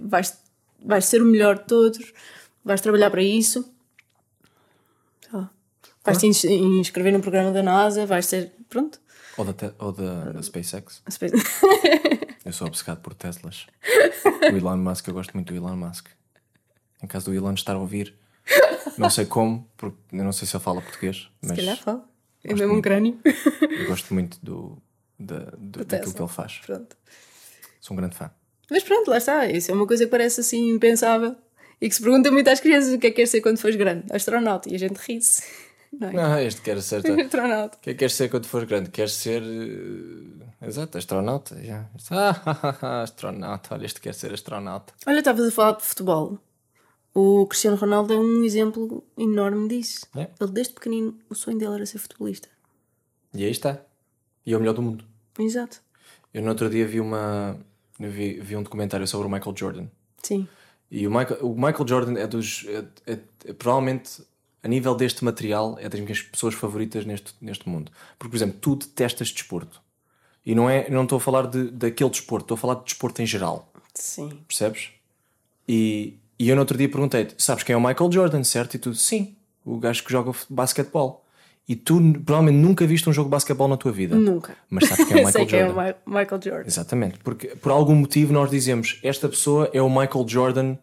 [0.00, 0.38] vais,
[0.84, 2.12] vais ser o melhor de todos,
[2.64, 3.62] vais trabalhar para isso.
[5.22, 5.50] Sei lá.
[6.04, 8.52] Vais te ins- inscrever num programa da NASA, vais ser.
[8.68, 8.98] Pronto.
[9.36, 11.02] Ou da, ou da, da SpaceX.
[11.10, 11.34] Space-
[12.44, 13.66] Eu sou obcecado por Teslas.
[14.52, 16.06] O Elon Musk, eu gosto muito do Elon Musk.
[17.02, 18.14] Em caso do Elon estar a ouvir,
[18.98, 22.08] não sei como, porque eu não sei se ele fala português, Se mas calhar fala.
[22.44, 23.18] É mesmo um crânio.
[23.24, 24.76] eu gosto muito do,
[25.18, 26.12] da, do, daquilo Tesla.
[26.14, 26.58] que ele faz.
[26.66, 26.96] Pronto.
[27.80, 28.30] Sou um grande fã.
[28.70, 29.46] Mas pronto, lá está.
[29.46, 31.34] Isso é uma coisa que parece assim impensável
[31.80, 33.76] e que se pergunta muito às crianças o que é que queres ser quando fores
[33.76, 34.04] grande.
[34.12, 34.70] Astronauta.
[34.70, 35.42] E a gente ri-se.
[36.00, 36.22] Não é?
[36.22, 36.98] Ah, este quer ser.
[37.20, 37.76] Astronauta.
[37.76, 38.90] O que é que queres ser quando fores grande?
[38.90, 39.42] Queres ser.
[39.42, 41.62] eh, Exato, astronauta.
[41.62, 41.86] já.
[42.10, 43.74] Ah, astronauta.
[43.74, 44.92] Olha, este quer ser astronauta.
[45.06, 46.38] Olha, estavas a falar de futebol.
[47.14, 50.06] O Cristiano Ronaldo é um exemplo enorme disso.
[50.16, 50.28] É.
[50.40, 52.48] Ele, desde pequenino, o sonho dele era ser futebolista.
[53.32, 53.80] E aí está.
[54.44, 55.04] E é o melhor do mundo.
[55.38, 55.80] Exato.
[56.32, 57.56] Eu no outro dia vi uma.
[57.98, 59.86] Vi, vi um documentário sobre o Michael Jordan.
[60.22, 60.48] Sim.
[60.90, 62.66] E o Michael, o Michael Jordan é dos.
[62.68, 64.22] É, é- é provavelmente,
[64.62, 67.92] a nível deste material, é das minhas pessoas favoritas neste, neste mundo.
[68.18, 69.80] Porque, por exemplo, tu detestas desporto.
[70.44, 73.22] E não é, não estou a falar de, daquele desporto, estou a falar de desporto
[73.22, 73.72] em geral.
[73.94, 74.40] Sim.
[74.48, 74.90] Percebes?
[75.68, 78.74] E, e eu no outro dia perguntei-te: sabes quem é o Michael Jordan, certo?
[78.74, 81.22] E tu, sim, o gajo que joga basquetebol.
[81.66, 81.94] E tu
[82.26, 84.14] provavelmente nunca viste um jogo de basquetebol na tua vida.
[84.16, 84.54] Nunca.
[84.68, 85.94] Mas sabes quem é o Sei Michael quem é o Jordan?
[86.06, 86.66] Mi- Michael Jordan.
[86.66, 90.76] Exatamente, porque por algum motivo nós dizemos esta pessoa é o Michael Jordan,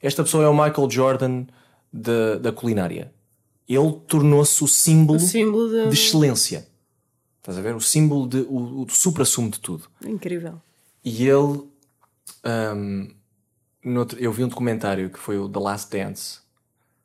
[0.00, 1.44] esta pessoa é o Michael Jordan
[1.92, 3.12] da, da culinária.
[3.68, 5.88] Ele tornou-se o símbolo O símbolo de...
[5.88, 6.68] de excelência.
[7.40, 7.74] Estás a ver?
[7.74, 9.84] O símbolo de o, o supra-sumo de tudo.
[10.06, 10.60] Incrível.
[11.04, 11.64] E ele.
[12.44, 13.08] ahm,
[14.18, 16.40] eu vi um documentário que foi o The Last Dance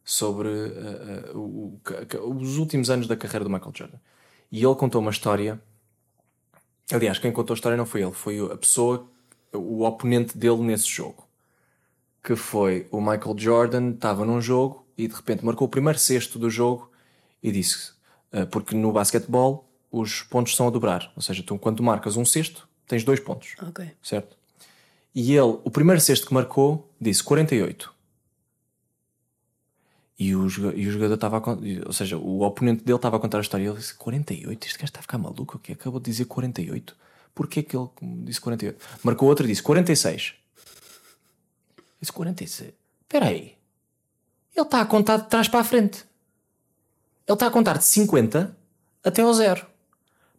[0.04, 1.80] sobre ah, ah, o-
[2.40, 3.98] os últimos anos da carreira do Michael Jordan.
[4.52, 5.62] E ele contou uma história.
[6.92, 9.08] Aliás, quem contou a história não foi ele, foi a pessoa,
[9.54, 11.28] o oponente dele nesse jogo.
[12.24, 16.38] Que foi o Michael Jordan, estava num jogo e de repente marcou o primeiro cesto
[16.40, 16.92] do jogo
[17.42, 17.94] e disse:
[18.32, 21.12] ah, Porque no basquetebol os pontos são a dobrar.
[21.16, 23.92] Ou seja, tu, quando tu marcas um cesto, tens dois pontos Ok.
[24.02, 24.38] certo?
[25.16, 27.94] E ele, o primeiro cesto que marcou, disse 48.
[30.18, 33.40] E o, e o jogador estava a ou seja, o oponente dele estava a contar
[33.40, 35.74] a história e ele disse 48, este gajo está a ficar maluco, o quê?
[35.74, 36.96] Acabou de dizer 48.
[37.34, 37.90] Porquê que ele
[38.24, 38.80] disse 48?
[39.04, 40.36] Marcou outro e disse 46.
[42.00, 42.74] Disse 46.
[43.02, 43.58] Espera aí.
[44.56, 46.06] Ele está a contar de trás para a frente.
[47.28, 48.56] Ele está a contar de 50
[49.04, 49.66] até ao zero.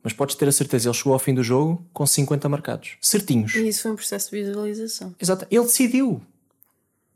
[0.05, 2.90] Mas podes ter a certeza, ele chegou ao fim do jogo com 50 marcados.
[3.00, 3.55] Certinhos.
[3.55, 5.14] E isso foi um processo de visualização.
[5.18, 5.46] Exato.
[5.50, 6.20] Ele decidiu.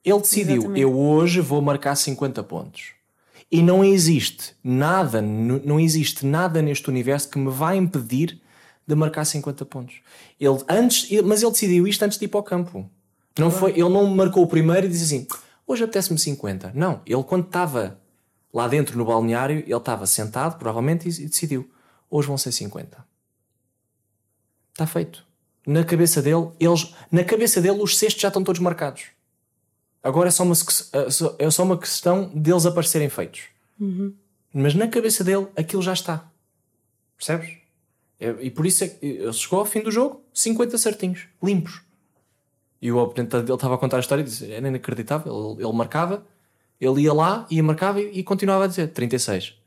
[0.05, 0.55] Ele decidiu.
[0.57, 0.81] Exatamente.
[0.81, 2.93] Eu hoje vou marcar 50 pontos.
[3.51, 8.41] E não existe nada, não existe nada neste universo que me vai impedir
[8.87, 9.97] de marcar 50 pontos.
[10.41, 12.89] Ele antes, ele- mas ele decidiu isto antes de ir para o campo.
[13.39, 15.27] Não foi, ele não marcou o primeiro e disse assim:
[15.67, 16.73] "Hoje apetece-me 50".
[16.75, 17.99] Não, ele quando estava
[18.53, 21.71] lá dentro no balneário, ele estava sentado, provavelmente, e, e decidiu:
[22.11, 23.05] "Hoje vão ser 50".
[24.73, 25.25] Está feito.
[25.67, 29.07] Na cabeça dele, eles, na cabeça dele os cestos já estão todos marcados.
[30.03, 30.89] Agora é só uma, se-
[31.39, 33.43] é só- uma questão deles aparecerem feitos.
[34.55, 36.31] Mas na cabeça dele aquilo já está.
[37.17, 37.59] Percebes?
[38.21, 41.83] É- E por isso é que ele chegou ao fim do jogo, 50 certinhos, limpos.
[42.81, 45.55] E o oponente dele estava a contar a história e disse: era inacreditável.
[45.57, 46.25] Ele, ele marcava,
[46.81, 49.58] ele ia lá, ia marcava e, e continuava a dizer: 36, eh,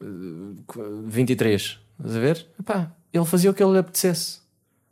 [0.00, 1.78] 23.
[1.98, 2.46] Estás a ver?
[2.58, 4.38] Epá, ele fazia o que ele lhe apetecesse.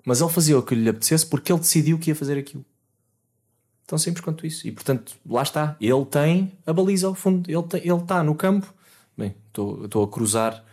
[0.04, 2.64] Mas ele fazia o que lhe apetecesse porque ele decidiu que ia fazer aquilo.
[3.86, 4.66] Tão simples quanto isso.
[4.66, 5.76] E portanto, lá está.
[5.80, 7.48] Ele tem a baliza ao fundo.
[7.50, 8.72] Ele tem- ele está no campo.
[9.16, 10.64] Bem, estou a cruzar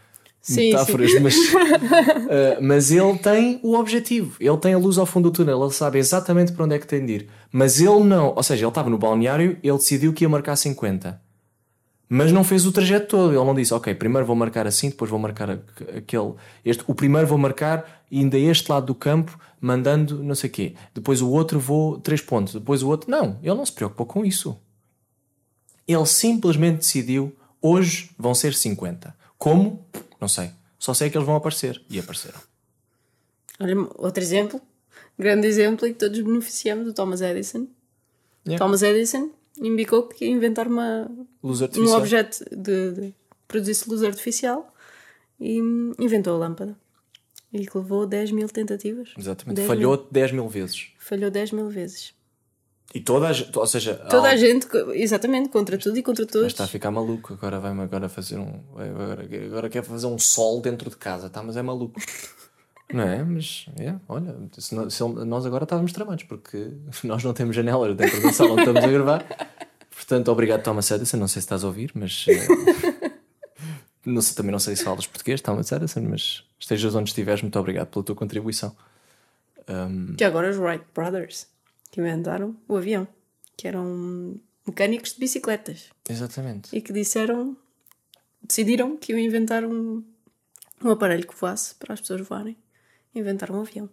[0.41, 1.35] Sim, metáforas, mas,
[2.29, 4.35] eh, mas ele tem o objetivo.
[4.39, 5.61] Ele tem a luz ao fundo do túnel.
[5.63, 7.29] Ele sabe exatamente para onde é que tem de ir.
[7.51, 8.33] Mas ele não.
[8.35, 9.57] Ou seja, ele estava no balneário.
[9.63, 11.21] Ele decidiu que ia marcar 50.
[12.15, 13.33] Mas não fez o trajeto todo.
[13.33, 16.35] Ele não disse, ok, primeiro vou marcar assim, depois vou marcar aquele.
[16.63, 20.75] Este, o primeiro vou marcar ainda este lado do campo, mandando não sei o quê.
[20.93, 22.53] Depois o outro vou três pontos.
[22.53, 23.09] Depois o outro.
[23.09, 24.55] Não, ele não se preocupou com isso.
[25.87, 29.15] Ele simplesmente decidiu, hoje vão ser 50.
[29.35, 29.83] Como?
[30.21, 30.51] Não sei.
[30.77, 31.81] Só sei que eles vão aparecer.
[31.89, 32.39] E apareceram.
[33.59, 34.61] Olha, outro exemplo,
[35.17, 37.65] grande exemplo e que todos beneficiamos, o Thomas Edison.
[38.45, 38.63] Yeah.
[38.63, 41.09] Thomas Edison indicou que ia inventar uma,
[41.43, 41.97] Luz um artificial.
[41.99, 43.13] objeto de, de
[43.47, 44.73] produzir luz artificial
[45.39, 45.57] e
[45.99, 46.75] inventou a lâmpada.
[47.51, 49.13] E que levou 10 mil tentativas.
[49.17, 49.57] Exatamente.
[49.57, 50.87] 10 Falhou 10 mil vezes.
[50.97, 52.13] Falhou 10 mil vezes.
[52.95, 56.31] E toda a gente, ou seja, Toda a gente, exatamente, contra tudo e contra Mas
[56.31, 56.47] todos.
[56.47, 57.33] está a ficar maluco.
[57.33, 58.61] Agora vai-me agora fazer um.
[58.75, 61.41] Agora, agora quer fazer um sol dentro de casa, tá?
[61.43, 61.99] Mas é maluco.
[62.93, 63.23] Não é?
[63.23, 66.71] Mas, é, olha, se se nós agora estávamos tramados, porque
[67.03, 69.25] nós não temos janelas dentro da sala onde estamos a gravar.
[69.95, 71.17] Portanto, obrigado, Thomas Edison.
[71.17, 72.25] Não sei se estás a ouvir, mas.
[72.27, 73.11] eh,
[74.05, 77.57] não sei, também não sei se falas português, Thomas Edison, mas estejas onde estiveres, muito
[77.59, 78.75] obrigado pela tua contribuição.
[80.17, 81.47] Que agora os Wright Brothers
[81.89, 83.07] que inventaram o avião,
[83.55, 86.75] que eram mecânicos de bicicletas Exatamente.
[86.75, 87.55] e que disseram,
[88.41, 90.03] decidiram que iam inventar um,
[90.83, 92.57] um aparelho que voasse para as pessoas voarem.
[93.13, 93.89] Inventaram um avião.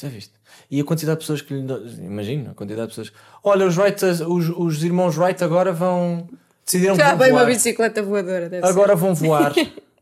[0.00, 0.32] Já viste?
[0.70, 2.04] E a quantidade de pessoas que lhe.
[2.04, 3.12] Imagina, a quantidade de pessoas.
[3.42, 6.28] Olha, os, Wright, os, os irmãos Wright agora vão.
[6.64, 9.52] Decidiram Já vem uma bicicleta voadora, Agora vão voar.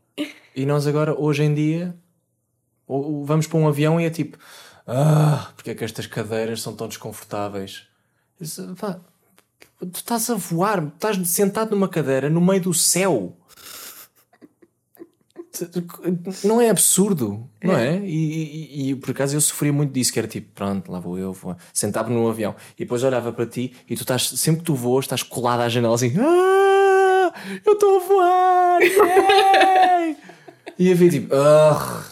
[0.55, 1.95] e nós agora, hoje em dia,
[2.87, 4.37] vamos para um avião e é tipo.
[4.87, 7.83] Ah, porque é que estas cadeiras são tão desconfortáveis?
[8.39, 8.99] Isso, pá,
[9.79, 13.37] tu estás a voar, estás sentado numa cadeira no meio do céu.
[16.43, 17.99] Não é absurdo, não é?
[17.99, 21.17] E, e- e, por acaso eu sofria muito disso, que era tipo, pronto, lá vou
[21.17, 21.55] eu, vou.
[21.71, 25.05] sentava-me no avião e depois olhava para ti e tu estás, sempre que tu voas,
[25.05, 27.31] estás colado à janela assim, ah,
[27.65, 30.17] eu estou a voar, yay!"
[30.79, 32.03] e havia tipo, ah,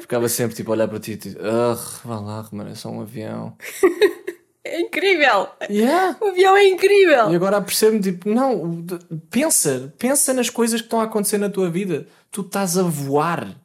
[0.00, 3.00] ficava sempre tipo a olhar para ti, tipo, ah, vá lá, mano, é só um
[3.00, 3.56] avião.
[4.64, 5.48] É incrível!
[5.68, 6.16] Yeah.
[6.20, 7.32] O avião é incrível!
[7.32, 8.86] E agora percebo-me, tipo, não,
[9.28, 12.06] pensa, pensa nas coisas que estão a acontecer na tua vida.
[12.32, 13.56] Tu estás a voar.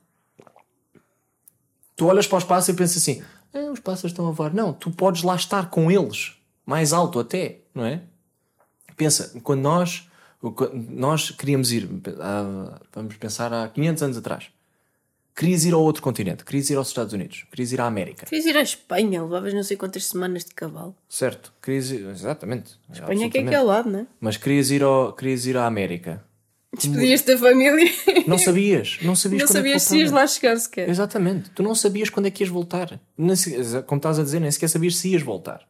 [1.96, 4.54] Tu olhas para os pássaros e pensas assim: "Ah, os pássaros estão a voar.
[4.54, 6.34] Não, tu podes lá estar com eles,
[6.66, 8.04] mais alto até, não é?
[8.96, 10.08] Pensa, quando nós,
[10.90, 11.88] nós queríamos ir,
[12.94, 14.50] vamos pensar há 500 anos atrás,
[15.36, 18.46] querias ir ao outro continente, querias ir aos Estados Unidos, querias ir à América, Querias
[18.48, 20.96] ir à Espanha, levavas não sei quantas semanas de cavalo.
[21.08, 21.54] certo?
[21.62, 22.72] Querias ir, exatamente.
[22.92, 23.48] Espanha que é absolutamente.
[23.48, 24.08] aqui ao lado, não é?
[24.20, 26.24] Mas querias ir, ao, querias ir à América.
[26.78, 27.92] Despedias-te da família.
[28.28, 30.88] Não sabias, não sabias Não quando sabias é se ias lá chegar sequer.
[30.90, 33.00] Exatamente, tu não sabias quando é que ias voltar.
[33.36, 35.68] Se- Como estás a dizer, nem sequer sabias se ias voltar.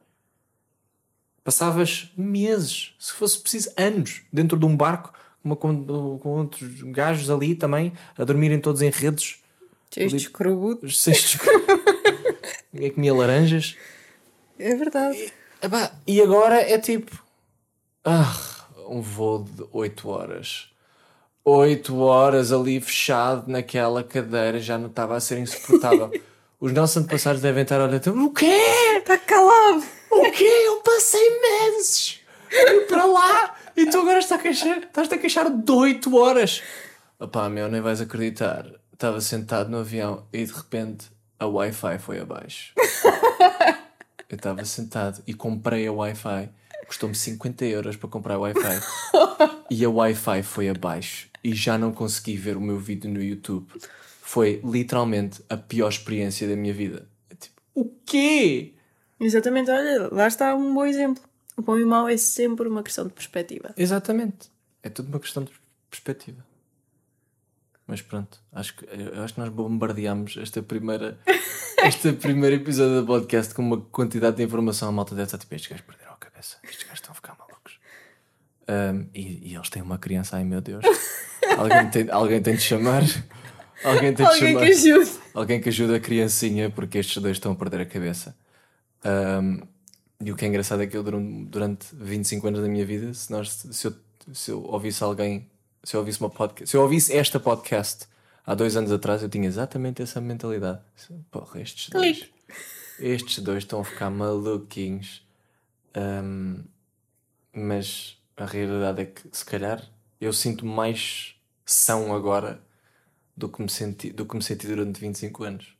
[1.43, 7.29] Passavas meses, se fosse preciso, anos, dentro de um barco, uma, com, com outros gajos
[7.29, 9.37] ali também, a dormirem todos em redes,
[9.93, 10.85] Cheios de escrobudo.
[10.85, 11.39] os cestos.
[12.73, 13.77] Ninguém comia laranjas.
[14.59, 15.31] É verdade.
[15.61, 17.23] Epá, e agora é tipo.
[18.03, 18.35] Ah,
[18.89, 20.69] um voo de 8 horas.
[21.49, 26.11] 8 horas ali fechado naquela cadeira já não estava a ser insuportável.
[26.59, 28.59] Os nossos antepassados devem estar a olhar tipo, o quê?
[28.97, 29.81] Está calado!
[30.11, 30.43] O quê?
[30.43, 32.19] Eu passei meses
[32.89, 36.61] para lá e tu agora estás a queixar, estás a queixar de 8 horas.
[37.17, 38.65] Opá, meu, nem vais acreditar.
[38.91, 41.07] Estava sentado no avião e de repente
[41.39, 42.73] a Wi-Fi foi abaixo.
[44.27, 46.49] Eu estava sentado e comprei a Wi-Fi.
[46.87, 48.81] Custou-me 50 euros para comprar a Wi-Fi.
[49.69, 51.26] E a Wi-Fi foi abaixo.
[51.43, 53.67] E já não consegui ver o meu vídeo no YouTube.
[54.21, 57.07] Foi literalmente a pior experiência da minha vida.
[57.29, 58.73] É Tipo, o quê?
[59.19, 61.23] Exatamente, olha, lá está um bom exemplo.
[61.55, 63.73] O bom e o mau é sempre uma questão de perspectiva.
[63.75, 64.49] Exatamente.
[64.83, 65.51] É tudo uma questão de
[65.89, 66.45] perspectiva.
[67.87, 68.85] Mas pronto, acho que,
[69.23, 71.17] acho que nós bombardeámos esta primeira,
[71.87, 74.89] este primeiro episódio do podcast com uma quantidade de informação.
[74.89, 77.36] A malta deve estar tipo: estes gajos perderam a cabeça, estes gajos estão a ficar
[78.67, 80.83] Ahm, e, e eles têm uma criança, ai meu Deus.
[81.57, 83.03] Alguém tem, alguém tem de chamar.
[83.83, 84.65] Alguém tem de Alguém chamar.
[84.65, 85.11] que ajude.
[85.33, 88.35] Alguém que ajude a criancinha, porque estes dois estão a perder a cabeça.
[89.03, 89.61] Ahm,
[90.19, 93.13] e o que é engraçado é que eu, durante, durante 25 anos da minha vida,
[93.13, 93.93] se, nós, se, eu,
[94.33, 95.47] se eu ouvisse alguém,
[95.83, 98.07] se eu ouvisse uma podcast, se eu ouvisse esta podcast
[98.45, 100.79] há dois anos atrás, eu tinha exatamente essa mentalidade.
[101.31, 102.33] Porra, estes dois, Clique.
[102.99, 105.23] estes dois estão a ficar maluquinhos.
[105.93, 106.63] Ahm,
[107.53, 109.83] mas a realidade é que, se calhar,
[110.21, 111.35] eu sinto mais
[111.65, 112.61] são agora
[113.35, 115.75] do que me senti, do que me senti durante 25 anos.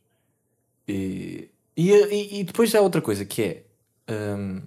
[0.86, 3.64] E, e, e, e depois há outra coisa que é.
[4.36, 4.62] hum,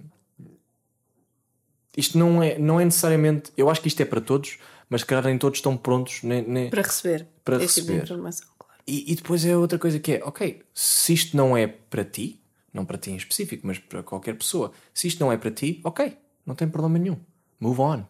[1.96, 3.52] isto não é, não é necessariamente.
[3.56, 6.22] Eu acho que isto é para todos, mas se calhar nem todos estão prontos.
[6.22, 8.02] Nem, nem- Para receber Para esse tipo de receber.
[8.04, 8.82] informação, claro.
[8.86, 12.40] E, e depois é outra coisa que é: ok, se isto não é para ti,
[12.72, 15.80] não para ti em específico, mas para qualquer pessoa, se isto não é para ti,
[15.84, 16.16] ok,
[16.46, 17.18] não tem problema nenhum.
[17.62, 18.04] Move on.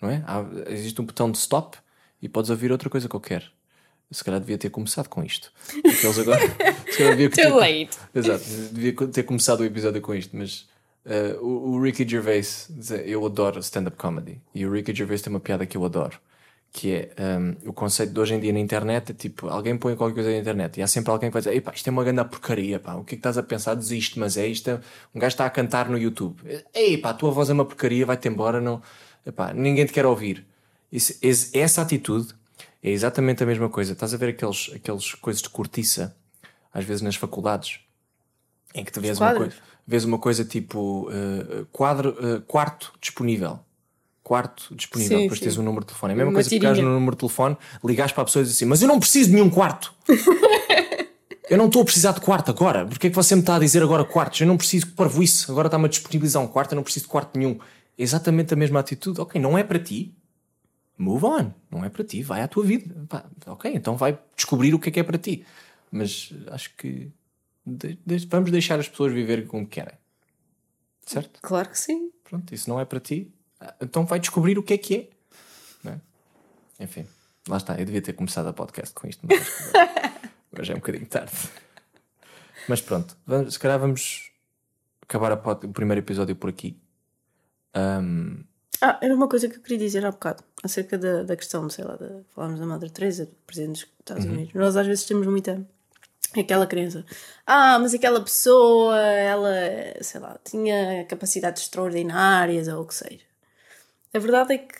[0.00, 0.22] Não é?
[0.26, 1.76] Há- existe um botão de stop
[2.20, 3.50] e podes ouvir outra coisa qualquer.
[4.12, 5.50] se calhar devia ter começado com isto.
[5.82, 6.40] Porque eles agora.
[6.90, 7.98] se calhar devia ter, Too late.
[8.14, 10.68] Exato, devia ter começado o episódio com isto, mas
[11.06, 12.68] uh, o, o Ricky Gervais,
[13.06, 14.38] eu adoro stand-up comedy.
[14.54, 16.20] E o Ricky Gervais tem uma piada que eu adoro.
[16.72, 19.94] Que é um, o conceito de hoje em dia na internet é tipo, alguém põe
[19.94, 22.02] qualquer coisa na internet e há sempre alguém que vai dizer, Epá, isto é uma
[22.02, 23.74] grande porcaria, pá, o que é que estás a pensar?
[23.74, 24.70] Desiste, mas é isto.
[24.70, 24.80] É...
[25.14, 26.40] Um gajo está a cantar no YouTube,
[26.72, 28.80] ei pá, a tua voz é uma porcaria, vai-te embora, não,
[29.26, 30.46] epá, ninguém te quer ouvir.
[30.90, 31.14] Isso,
[31.52, 32.34] essa atitude
[32.82, 33.92] é exatamente a mesma coisa.
[33.92, 36.16] Estás a ver aqueles, aqueles coisas de cortiça,
[36.72, 37.80] às vezes nas faculdades,
[38.74, 39.54] em que te vês uma, coisa,
[39.86, 43.60] vês uma coisa tipo uh, quadro, uh, quarto disponível
[44.22, 45.44] quarto disponível, sim, depois sim.
[45.44, 46.12] tens um número de telefone.
[46.12, 48.42] É a mesma Uma coisa que pegares no número de telefone, ligares para a pessoa
[48.42, 49.92] e dizes assim: Mas eu não preciso de nenhum quarto.
[51.50, 52.86] eu não estou a precisar de quarto agora.
[52.86, 54.40] Porquê é que você me está a dizer agora quartos?
[54.40, 55.50] Eu não preciso de parvoíce.
[55.50, 57.58] Agora está-me a disponibilizar um quarto, eu não preciso de quarto nenhum.
[57.98, 59.20] É exatamente a mesma atitude.
[59.20, 60.14] Ok, não é para ti.
[60.96, 61.50] Move on.
[61.70, 62.22] Não é para ti.
[62.22, 62.94] Vai à tua vida.
[63.08, 65.44] Pá, ok, então vai descobrir o que é que é para ti.
[65.90, 67.10] Mas acho que
[67.66, 69.94] de, de, vamos deixar as pessoas viver como querem.
[71.04, 71.40] Certo?
[71.42, 72.10] Claro que sim.
[72.24, 73.30] Pronto, isso não é para ti
[73.80, 75.10] então vai descobrir o que é que
[75.84, 75.90] é.
[75.90, 76.00] é?
[76.80, 77.06] Enfim,
[77.48, 77.78] lá está.
[77.78, 81.32] Eu devia ter começado a podcast com isto, mas já é um bocadinho tarde.
[82.68, 84.30] Mas pronto, vamos, se calhar vamos
[85.02, 86.80] acabar pod, o primeiro episódio por aqui.
[87.76, 88.44] Um...
[88.80, 91.84] Ah, era uma coisa que eu queria dizer há bocado, acerca da, da questão, sei
[91.84, 94.32] lá, de, falámos da Madre Teresa, do Presidente dos Estados uhum.
[94.32, 94.54] Unidos.
[94.54, 95.64] Nós às vezes temos muita
[96.40, 97.04] aquela crença.
[97.46, 99.52] Ah, mas aquela pessoa, ela,
[100.00, 103.31] sei lá, tinha capacidades extraordinárias ou o que seja.
[104.14, 104.78] A verdade é que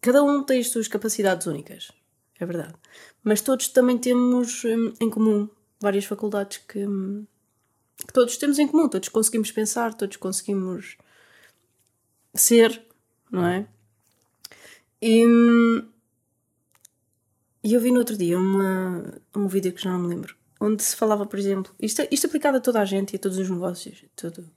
[0.00, 1.92] cada um tem as suas capacidades únicas.
[2.38, 2.74] É verdade.
[3.22, 5.48] Mas todos também temos hum, em comum
[5.80, 7.26] várias faculdades que, hum,
[7.98, 8.88] que todos temos em comum.
[8.88, 10.96] Todos conseguimos pensar, todos conseguimos
[12.34, 12.82] ser,
[13.30, 13.66] não é?
[15.00, 15.88] E, hum,
[17.62, 20.82] e eu vi no outro dia uma, um vídeo que já não me lembro, onde
[20.82, 23.48] se falava, por exemplo, isto, isto aplicado a toda a gente e a todos os
[23.48, 24.50] negócios, tudo,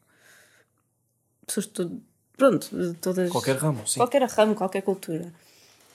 [1.46, 2.04] pessoas de todo,
[2.38, 3.30] pronto, todas.
[3.30, 4.00] Qualquer ramo, sim.
[4.00, 5.34] Qualquer ramo, qualquer cultura.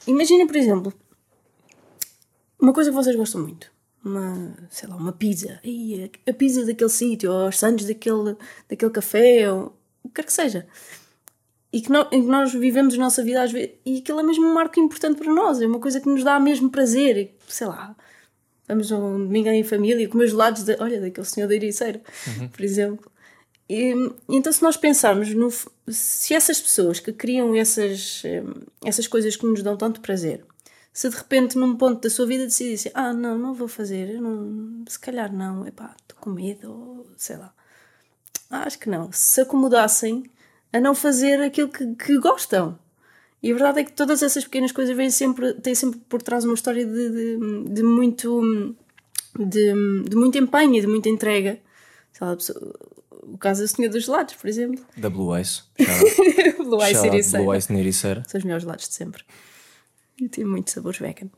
[0.07, 0.93] Imagina, por exemplo,
[2.61, 3.71] uma coisa que vocês gostam muito.
[4.05, 5.61] Uma, sei lá, uma pizza.
[5.65, 8.37] Ai, a pizza daquele sítio, ou os sandes daquele,
[8.69, 10.67] daquele café, ou o que quer que seja.
[11.73, 13.71] E que, nós, que nós vivemos a nossa vida às vezes.
[13.87, 15.61] E aquilo é mesmo um marco importante para nós.
[15.61, 17.35] É uma coisa que nos dá mesmo prazer.
[17.49, 17.97] Sei lá,
[18.69, 22.49] vamos um domingo em família, com meus lados, de, olha, daquele senhor da Ericeira, uhum.
[22.49, 23.12] por exemplo.
[23.73, 23.95] E,
[24.29, 25.51] então, se nós pensarmos no,
[25.89, 30.45] se essas pessoas que criam essas, hum, essas coisas que nos dão tanto prazer,
[30.93, 34.85] se de repente num ponto da sua vida decidissem, ah, não, não vou fazer, não,
[34.87, 37.55] se calhar não, epá, estou com medo, ou sei lá.
[38.51, 39.11] acho que não.
[39.11, 40.25] Se acomodassem
[40.71, 42.79] a não fazer aquilo que, que gostam.
[43.43, 46.45] E a verdade é que todas essas pequenas coisas vêm sempre, têm sempre por trás
[46.45, 48.77] uma história de, de, de muito
[49.39, 49.73] de,
[50.05, 51.59] de muito empenho e de muita entrega.
[52.13, 52.37] Sei lá,
[53.23, 54.85] o caso do Senhor dos Gelados, por exemplo.
[54.97, 55.63] Da Blue Ice.
[56.59, 57.45] Blue Ice Ericeira.
[57.45, 58.23] Blue Ice Ericeira.
[58.27, 59.23] São os melhores gelados de sempre.
[60.21, 61.31] E tem muitos sabores vegan.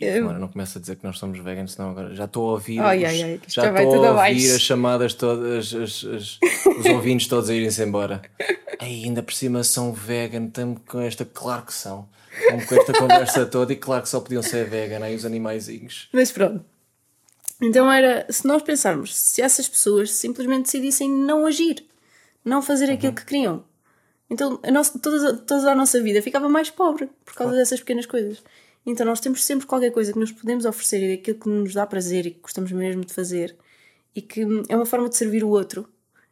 [0.00, 2.78] E, não começa a dizer que nós somos veganos, senão agora já estou a ouvir.
[2.78, 6.38] Ai, ai, ai, já, já estou a ouvir as chamadas todas, as, as,
[6.78, 8.22] os ouvintes todos a irem-se embora.
[8.78, 12.08] Ai, ainda por cima são vegan, estamos com esta, claro que são.
[12.68, 16.08] com esta conversa toda e claro que só podiam ser vegan, aí os animaizinhos.
[16.12, 16.64] Mas pronto.
[17.60, 21.84] Então era, se nós pensarmos, se essas pessoas simplesmente decidissem não agir,
[22.44, 23.14] não fazer aquilo uhum.
[23.16, 23.64] que queriam,
[24.30, 27.56] então a nossa, toda, toda a nossa vida ficava mais pobre por causa claro.
[27.56, 28.42] dessas pequenas coisas.
[28.84, 31.86] Então nós temos sempre qualquer coisa que nos podemos oferecer e aquilo que nos dá
[31.86, 33.56] prazer e que gostamos mesmo de fazer
[34.14, 35.88] e que é uma forma de servir o outro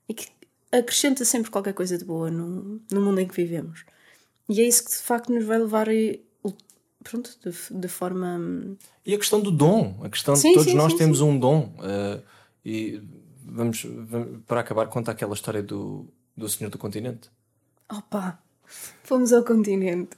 [0.09, 0.29] e que
[0.73, 3.85] acrescenta sempre qualquer coisa de boa no, no mundo em que vivemos.
[4.49, 5.93] E é isso que de facto nos vai levar a,
[7.09, 8.77] pronto, de, de forma.
[9.05, 11.39] E a questão do dom, a questão sim, de todos sim, nós sim, temos um
[11.39, 11.75] dom.
[11.79, 12.23] Uh,
[12.65, 13.01] e
[13.45, 16.07] vamos, vamos, para acabar, conta aquela história do,
[16.37, 17.31] do Senhor do Continente.
[17.89, 18.39] Opa,
[19.05, 20.17] fomos ao continente.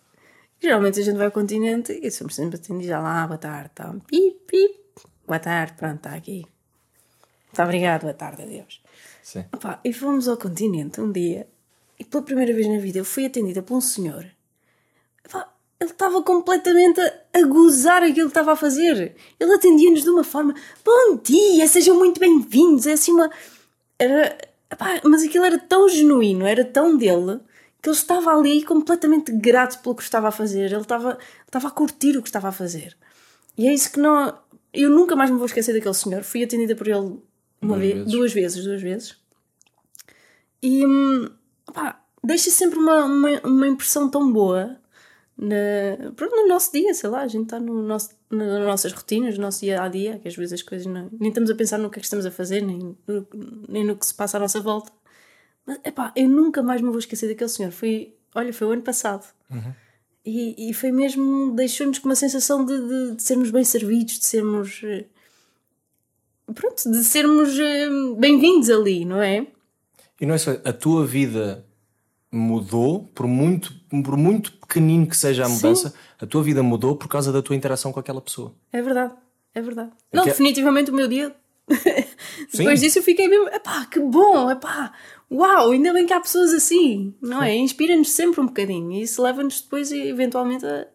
[0.60, 3.94] Geralmente a gente vai ao continente e somos sempre atendidos já lá, boa tarde, tá.
[4.06, 4.81] pip, pip,
[5.27, 6.47] boa tarde, pronto, está aqui.
[7.47, 8.82] Muito obrigado, boa tarde, adeus.
[9.23, 9.44] Sim.
[9.52, 11.47] Opa, e fomos ao continente um dia
[11.98, 14.27] e pela primeira vez na vida eu fui atendida por um senhor.
[15.27, 19.15] Opa, ele estava completamente a, gozar aquilo que estava a fazer.
[19.39, 22.87] Ele atendia-nos de uma forma: Bom dia, sejam muito bem-vindos.
[22.87, 23.31] É assim uma.
[23.99, 24.37] Era.
[24.71, 27.41] Epá, mas aquilo era tão genuíno, era tão dele,
[27.81, 30.67] que ele estava ali completamente grato pelo que estava a fazer.
[30.73, 32.97] Ele estava, estava a curtir o que estava a fazer.
[33.57, 34.37] E é isso que não.
[34.75, 36.23] Eu nunca mais me vou esquecer daquele senhor.
[36.23, 37.23] Fui atendida por ele
[37.63, 38.13] uma duas vez, vezes.
[38.13, 39.17] duas vezes, duas vezes.
[40.61, 40.83] E.
[41.69, 44.79] Epá, deixa sempre uma, uma, uma impressão tão boa
[45.40, 49.39] na, pronto, no nosso dia, sei lá, a gente está no nosso, nas nossas rotinas,
[49.39, 51.78] no nosso dia a dia, que às vezes as coisas não, nem estamos a pensar
[51.78, 52.97] no que é que estamos a fazer, nem,
[53.69, 54.90] nem no que se passa à nossa volta.
[55.65, 57.70] Mas epá, eu nunca mais me vou esquecer daquele senhor.
[57.70, 59.24] Foi, olha, foi o ano passado.
[59.48, 59.73] Uhum.
[60.27, 64.24] E, e foi mesmo, deixou-nos com uma sensação de, de, de, sermos bem servidos, de
[64.24, 64.81] sermos.
[64.82, 65.05] Eh,
[66.52, 67.89] pronto, de sermos eh,
[68.19, 69.47] bem-vindos ali, não é?
[70.20, 71.65] E não é só, a tua vida
[72.31, 75.97] mudou, por muito, por muito pequenino que seja a mudança, Sim.
[76.21, 78.55] a tua vida mudou por causa da tua interação com aquela pessoa.
[78.73, 79.15] É verdade,
[79.55, 79.91] é verdade.
[80.13, 80.31] É não, que...
[80.31, 81.35] É- definitivamente o meu dia.
[82.53, 84.93] Depois disso eu fiquei mesmo, epá, que bom, epá,
[85.31, 87.55] uau, ainda bem que há pessoas assim, não é?
[87.55, 90.87] Inspira-nos sempre um bocadinho e isso leva-nos depois, eventualmente, a,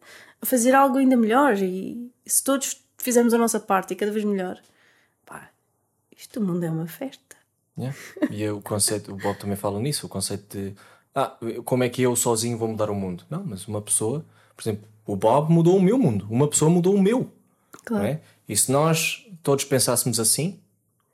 [0.44, 1.58] fazer algo ainda melhor.
[1.58, 4.60] E se todos fizermos a nossa parte e cada vez melhor,
[5.26, 5.50] pá,
[6.16, 7.38] isto o mundo é uma festa.
[7.78, 7.98] Yeah.
[8.30, 10.76] E o conceito, o Bob também fala nisso, o conceito de
[11.16, 13.24] ah, como é que eu sozinho vou mudar o mundo?
[13.30, 14.26] Não, mas uma pessoa,
[14.56, 17.32] por exemplo, o Bob mudou o meu mundo, uma pessoa mudou o meu.
[17.86, 18.06] Claro.
[18.06, 18.22] É?
[18.48, 20.60] E se nós todos pensássemos assim,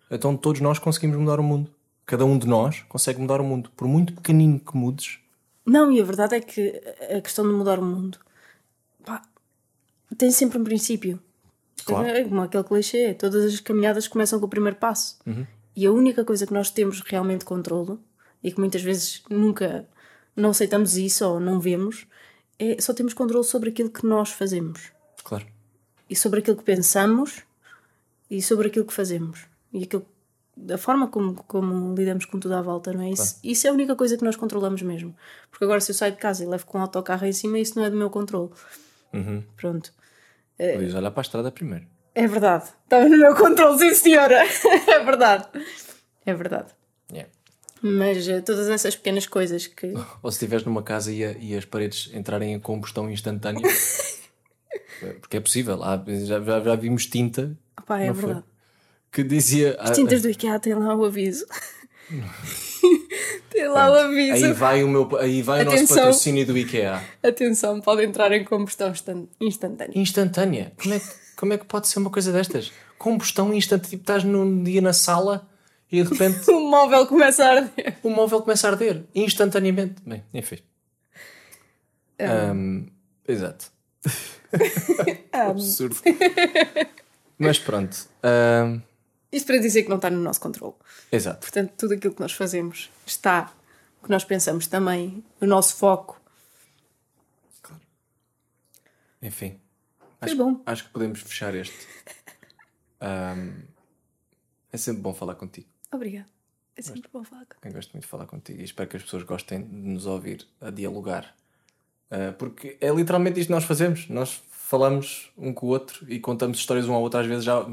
[0.10, 1.72] então todos nós conseguimos mudar o mundo.
[2.06, 5.20] Cada um de nós consegue mudar o mundo, por muito pequenino que mudes.
[5.66, 6.82] Não, e a verdade é que
[7.16, 8.18] a questão de mudar o mundo
[9.06, 9.22] pá,
[10.18, 11.20] tem sempre um princípio.
[11.86, 12.08] Claro.
[12.08, 15.18] É como aquele clichê: todas as caminhadas começam com o primeiro passo.
[15.26, 15.46] Uhum.
[15.76, 18.00] E a única coisa que nós temos realmente controle
[18.44, 19.88] e que muitas vezes nunca
[20.36, 22.08] não aceitamos isso ou não vemos,
[22.58, 24.92] é só temos controle sobre aquilo que nós fazemos.
[25.24, 25.46] Claro.
[26.10, 27.44] E sobre aquilo que pensamos
[28.30, 29.46] e sobre aquilo que fazemos.
[29.74, 30.06] E aquilo,
[30.56, 33.10] da forma como, como lidamos com tudo à volta, não é?
[33.10, 33.40] Isso, claro.
[33.44, 35.16] isso é a única coisa que nós controlamos mesmo.
[35.52, 37.78] Porque agora, se eu saio de casa e levo com um autocarro em cima, isso
[37.78, 38.50] não é do meu controle.
[39.14, 39.44] Uhum.
[39.56, 39.94] Pronto.
[40.58, 41.86] Pois olhar para a estrada primeiro.
[42.14, 42.66] É verdade.
[42.84, 44.44] Estava no meu controle, sim, senhora.
[44.88, 45.48] é verdade.
[46.26, 46.74] É verdade.
[47.12, 47.32] Yeah.
[47.82, 49.94] Mas uh, todas essas pequenas coisas que.
[50.22, 53.62] Ou se estiveres numa casa e, a, e, as paredes entrarem em combustão instantânea.
[55.22, 55.82] porque é possível.
[55.84, 57.58] Há, já, já, já, vimos tinta.
[57.80, 58.42] Opa, é verdade.
[58.42, 58.50] Foi?
[59.12, 59.76] Que dizia.
[59.80, 61.46] As tintas do IKEA têm lá o aviso.
[63.50, 64.46] Tem lá o aviso.
[64.46, 65.78] Aí vai o, meu, aí vai Atenção.
[65.78, 67.02] o nosso patrocínio do IKEA.
[67.22, 68.94] Atenção, pode entrar em combustão
[69.42, 69.92] instantânea.
[69.96, 70.72] Instantânea?
[70.82, 72.72] Como é, que, como é que pode ser uma coisa destas?
[72.98, 73.90] Combustão instantânea.
[73.90, 75.49] Tipo, estás num dia na sala
[75.92, 76.50] e de repente.
[76.52, 77.98] o móvel começa a arder.
[78.04, 80.02] O móvel começa a arder instantaneamente.
[80.06, 80.60] Bem, enfim.
[82.20, 82.52] Um...
[82.52, 82.92] Um,
[83.28, 83.72] exato.
[85.32, 85.98] Absurdo.
[87.38, 88.08] Mas pronto.
[88.24, 88.82] Um...
[89.32, 90.76] Isto para dizer que não está no nosso controle.
[91.12, 91.40] Exato.
[91.40, 93.54] Portanto, tudo aquilo que nós fazemos está,
[94.02, 96.20] o que nós pensamos também, o nosso foco.
[97.62, 97.82] Claro.
[99.22, 99.60] Enfim.
[100.20, 100.62] Foi acho, bom.
[100.66, 101.88] Acho que podemos fechar este.
[103.02, 103.62] Um,
[104.72, 105.68] é sempre bom falar contigo.
[105.92, 106.28] Obrigada.
[106.76, 107.68] É sempre gosto, bom falar contigo.
[107.68, 110.48] Eu gosto muito de falar contigo e espero que as pessoas gostem de nos ouvir
[110.62, 111.36] a dialogar.
[112.10, 114.08] Uh, porque é literalmente isto que nós fazemos.
[114.08, 117.20] Nós falamos um com o outro e contamos histórias um ao outro.
[117.20, 117.66] Às vezes já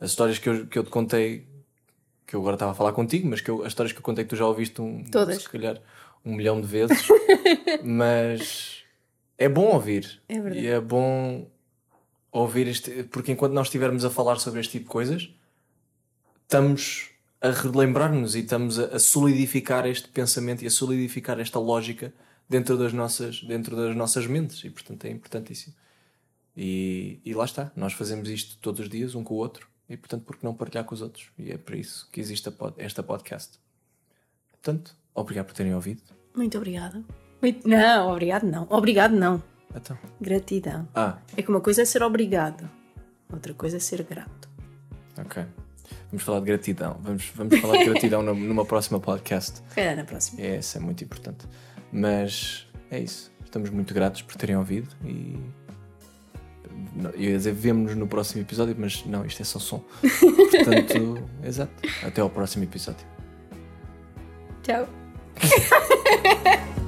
[0.00, 1.46] as histórias que eu, que eu te contei,
[2.26, 4.24] que eu agora estava a falar contigo, mas que eu, as histórias que eu contei
[4.24, 5.42] que tu já ouviste um, Todas.
[5.42, 5.80] se calhar
[6.24, 7.06] um milhão de vezes.
[7.84, 8.82] mas
[9.38, 10.20] é bom ouvir.
[10.28, 10.64] É verdade.
[10.64, 11.48] E é bom
[12.32, 13.04] ouvir este.
[13.04, 15.30] Porque enquanto nós estivermos a falar sobre este tipo de coisas,
[16.42, 17.10] estamos
[17.40, 22.12] a relembrar-nos e estamos a, solidificar este pensamento e a solidificar esta lógica
[22.48, 25.74] dentro das nossas, dentro das nossas mentes e portanto é importantíssimo.
[26.56, 29.96] E, e lá está, nós fazemos isto todos os dias, um com o outro, e
[29.96, 31.30] portanto, por que não partilhar com os outros?
[31.38, 33.58] E é por isso que existe pod, esta podcast.
[34.50, 36.02] Portanto, obrigado por terem ouvido.
[36.36, 37.02] Muito obrigada.
[37.40, 37.66] Muito...
[37.66, 38.66] Não, obrigado não.
[38.68, 39.42] Obrigado não.
[39.74, 39.98] Então.
[40.20, 40.88] Gratidão.
[40.94, 41.18] Ah.
[41.36, 42.68] É que uma coisa é ser obrigado,
[43.32, 44.48] outra coisa é ser grato.
[45.18, 45.44] Ok.
[46.10, 46.98] Vamos falar de gratidão.
[47.02, 49.62] Vamos, vamos falar de gratidão numa próxima podcast.
[49.76, 50.40] É, na próxima.
[50.40, 51.46] É, isso é muito importante.
[51.92, 53.32] Mas é isso.
[53.44, 55.38] Estamos muito gratos por terem ouvido e.
[57.14, 59.84] Eu ia dizer, vemo-nos no próximo episódio, mas não, isto é só som.
[60.00, 61.72] Portanto, exato.
[62.02, 63.06] Até ao próximo episódio.
[64.62, 64.88] Tchau.